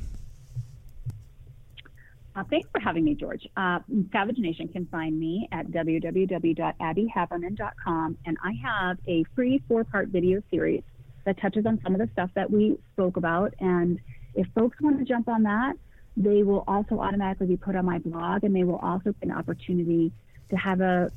Uh, 2.42 2.44
thanks 2.50 2.68
for 2.72 2.80
having 2.80 3.04
me, 3.04 3.14
George. 3.14 3.48
Uh, 3.56 3.78
Savage 4.12 4.40
Nation 4.40 4.68
can 4.68 4.88
find 4.88 5.20
me 5.20 5.48
at 5.52 5.68
www.abbyhaverman.com, 5.68 8.18
and 8.26 8.38
I 8.44 8.54
have 8.64 8.98
a 9.08 9.24
free 9.36 9.62
four 9.68 9.84
part 9.84 10.08
video 10.08 10.42
series 10.50 10.82
that 11.26 11.40
touches 11.40 11.68
on 11.68 11.80
some 11.84 11.94
of 11.94 12.02
the 12.02 12.10
stuff 12.14 12.32
that 12.34 12.50
we 12.50 12.80
spoke 12.94 13.18
about. 13.18 13.54
And 13.60 14.00
if 14.34 14.48
folks 14.56 14.82
want 14.82 14.98
to 14.98 15.06
jump 15.06 15.28
on 15.28 15.44
that, 15.44 15.76
they 16.18 16.42
will 16.42 16.64
also 16.68 17.00
automatically 17.00 17.46
be 17.46 17.58
put 17.58 17.76
on 17.76 17.86
my 17.86 18.00
blog, 18.00 18.44
and 18.44 18.56
they 18.56 18.64
will 18.64 18.80
also 18.80 19.12
get 19.12 19.22
an 19.22 19.32
opportunity 19.32 20.12
to 20.50 20.56
have 20.56 20.82
a 20.82 21.12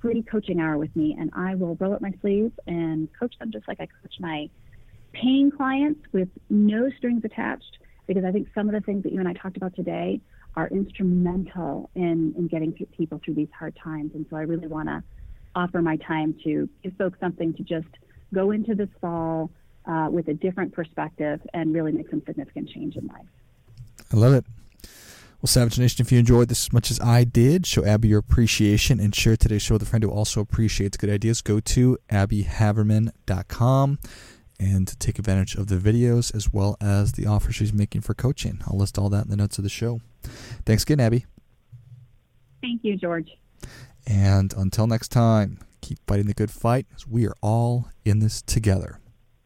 free 0.00 0.22
coaching 0.22 0.60
hour 0.60 0.78
with 0.78 0.94
me. 0.94 1.16
And 1.18 1.32
I 1.34 1.56
will 1.56 1.76
roll 1.80 1.94
up 1.94 2.02
my 2.02 2.12
sleeves 2.20 2.52
and 2.68 3.08
coach 3.18 3.36
them 3.40 3.50
just 3.50 3.66
like 3.66 3.80
I 3.80 3.86
coach 3.86 4.14
my 4.20 4.48
paying 5.12 5.50
clients 5.50 6.02
with 6.12 6.28
no 6.50 6.88
strings 6.98 7.24
attached. 7.24 7.78
Because 8.06 8.24
I 8.24 8.30
think 8.30 8.46
some 8.54 8.68
of 8.68 8.74
the 8.74 8.80
things 8.80 9.02
that 9.02 9.12
you 9.12 9.18
and 9.18 9.28
I 9.28 9.32
talked 9.32 9.56
about 9.56 9.74
today 9.74 10.20
are 10.56 10.68
instrumental 10.68 11.90
in, 11.94 12.34
in 12.36 12.48
getting 12.48 12.72
people 12.72 13.20
through 13.24 13.34
these 13.34 13.48
hard 13.58 13.76
times. 13.82 14.12
And 14.14 14.26
so 14.28 14.36
I 14.36 14.42
really 14.42 14.66
want 14.66 14.88
to 14.88 15.02
offer 15.54 15.80
my 15.82 15.96
time 15.96 16.34
to 16.44 16.68
give 16.82 16.94
folks 16.96 17.18
something 17.20 17.54
to 17.54 17.62
just 17.62 17.88
go 18.34 18.50
into 18.50 18.74
this 18.74 18.88
fall 19.00 19.50
uh, 19.86 20.08
with 20.10 20.28
a 20.28 20.34
different 20.34 20.72
perspective 20.72 21.40
and 21.54 21.74
really 21.74 21.92
make 21.92 22.08
some 22.10 22.22
significant 22.26 22.68
change 22.68 22.96
in 22.96 23.06
life. 23.06 23.26
I 24.12 24.16
love 24.16 24.34
it. 24.34 24.44
Well, 25.40 25.48
Savage 25.48 25.78
Nation, 25.78 26.04
if 26.04 26.12
you 26.12 26.20
enjoyed 26.20 26.48
this 26.48 26.66
as 26.66 26.72
much 26.72 26.90
as 26.90 27.00
I 27.00 27.24
did, 27.24 27.66
show 27.66 27.84
Abby 27.84 28.08
your 28.08 28.20
appreciation 28.20 29.00
and 29.00 29.12
share 29.12 29.36
today's 29.36 29.62
show 29.62 29.74
with 29.74 29.82
a 29.82 29.86
friend 29.86 30.04
who 30.04 30.10
also 30.10 30.40
appreciates 30.40 30.96
good 30.96 31.10
ideas. 31.10 31.40
Go 31.42 31.58
to 31.58 31.98
abbyhaverman.com 32.10 33.98
and 34.60 35.00
take 35.00 35.18
advantage 35.18 35.56
of 35.56 35.66
the 35.66 35.76
videos 35.76 36.32
as 36.32 36.52
well 36.52 36.76
as 36.80 37.12
the 37.12 37.26
offer 37.26 37.50
she's 37.50 37.72
making 37.72 38.02
for 38.02 38.14
coaching. 38.14 38.60
I'll 38.68 38.78
list 38.78 38.98
all 38.98 39.08
that 39.08 39.24
in 39.24 39.30
the 39.30 39.36
notes 39.36 39.58
of 39.58 39.64
the 39.64 39.70
show. 39.70 40.00
Thanks 40.64 40.82
again, 40.82 41.00
Abby. 41.00 41.26
Thank 42.60 42.84
you, 42.84 42.96
George. 42.96 43.30
And 44.06 44.52
until 44.56 44.86
next 44.86 45.08
time, 45.08 45.58
keep 45.80 45.98
fighting 46.06 46.26
the 46.26 46.34
good 46.34 46.50
fight 46.50 46.86
as 46.94 47.06
we 47.06 47.26
are 47.26 47.34
all 47.40 47.88
in 48.04 48.20
this 48.20 48.42
together. 48.42 48.98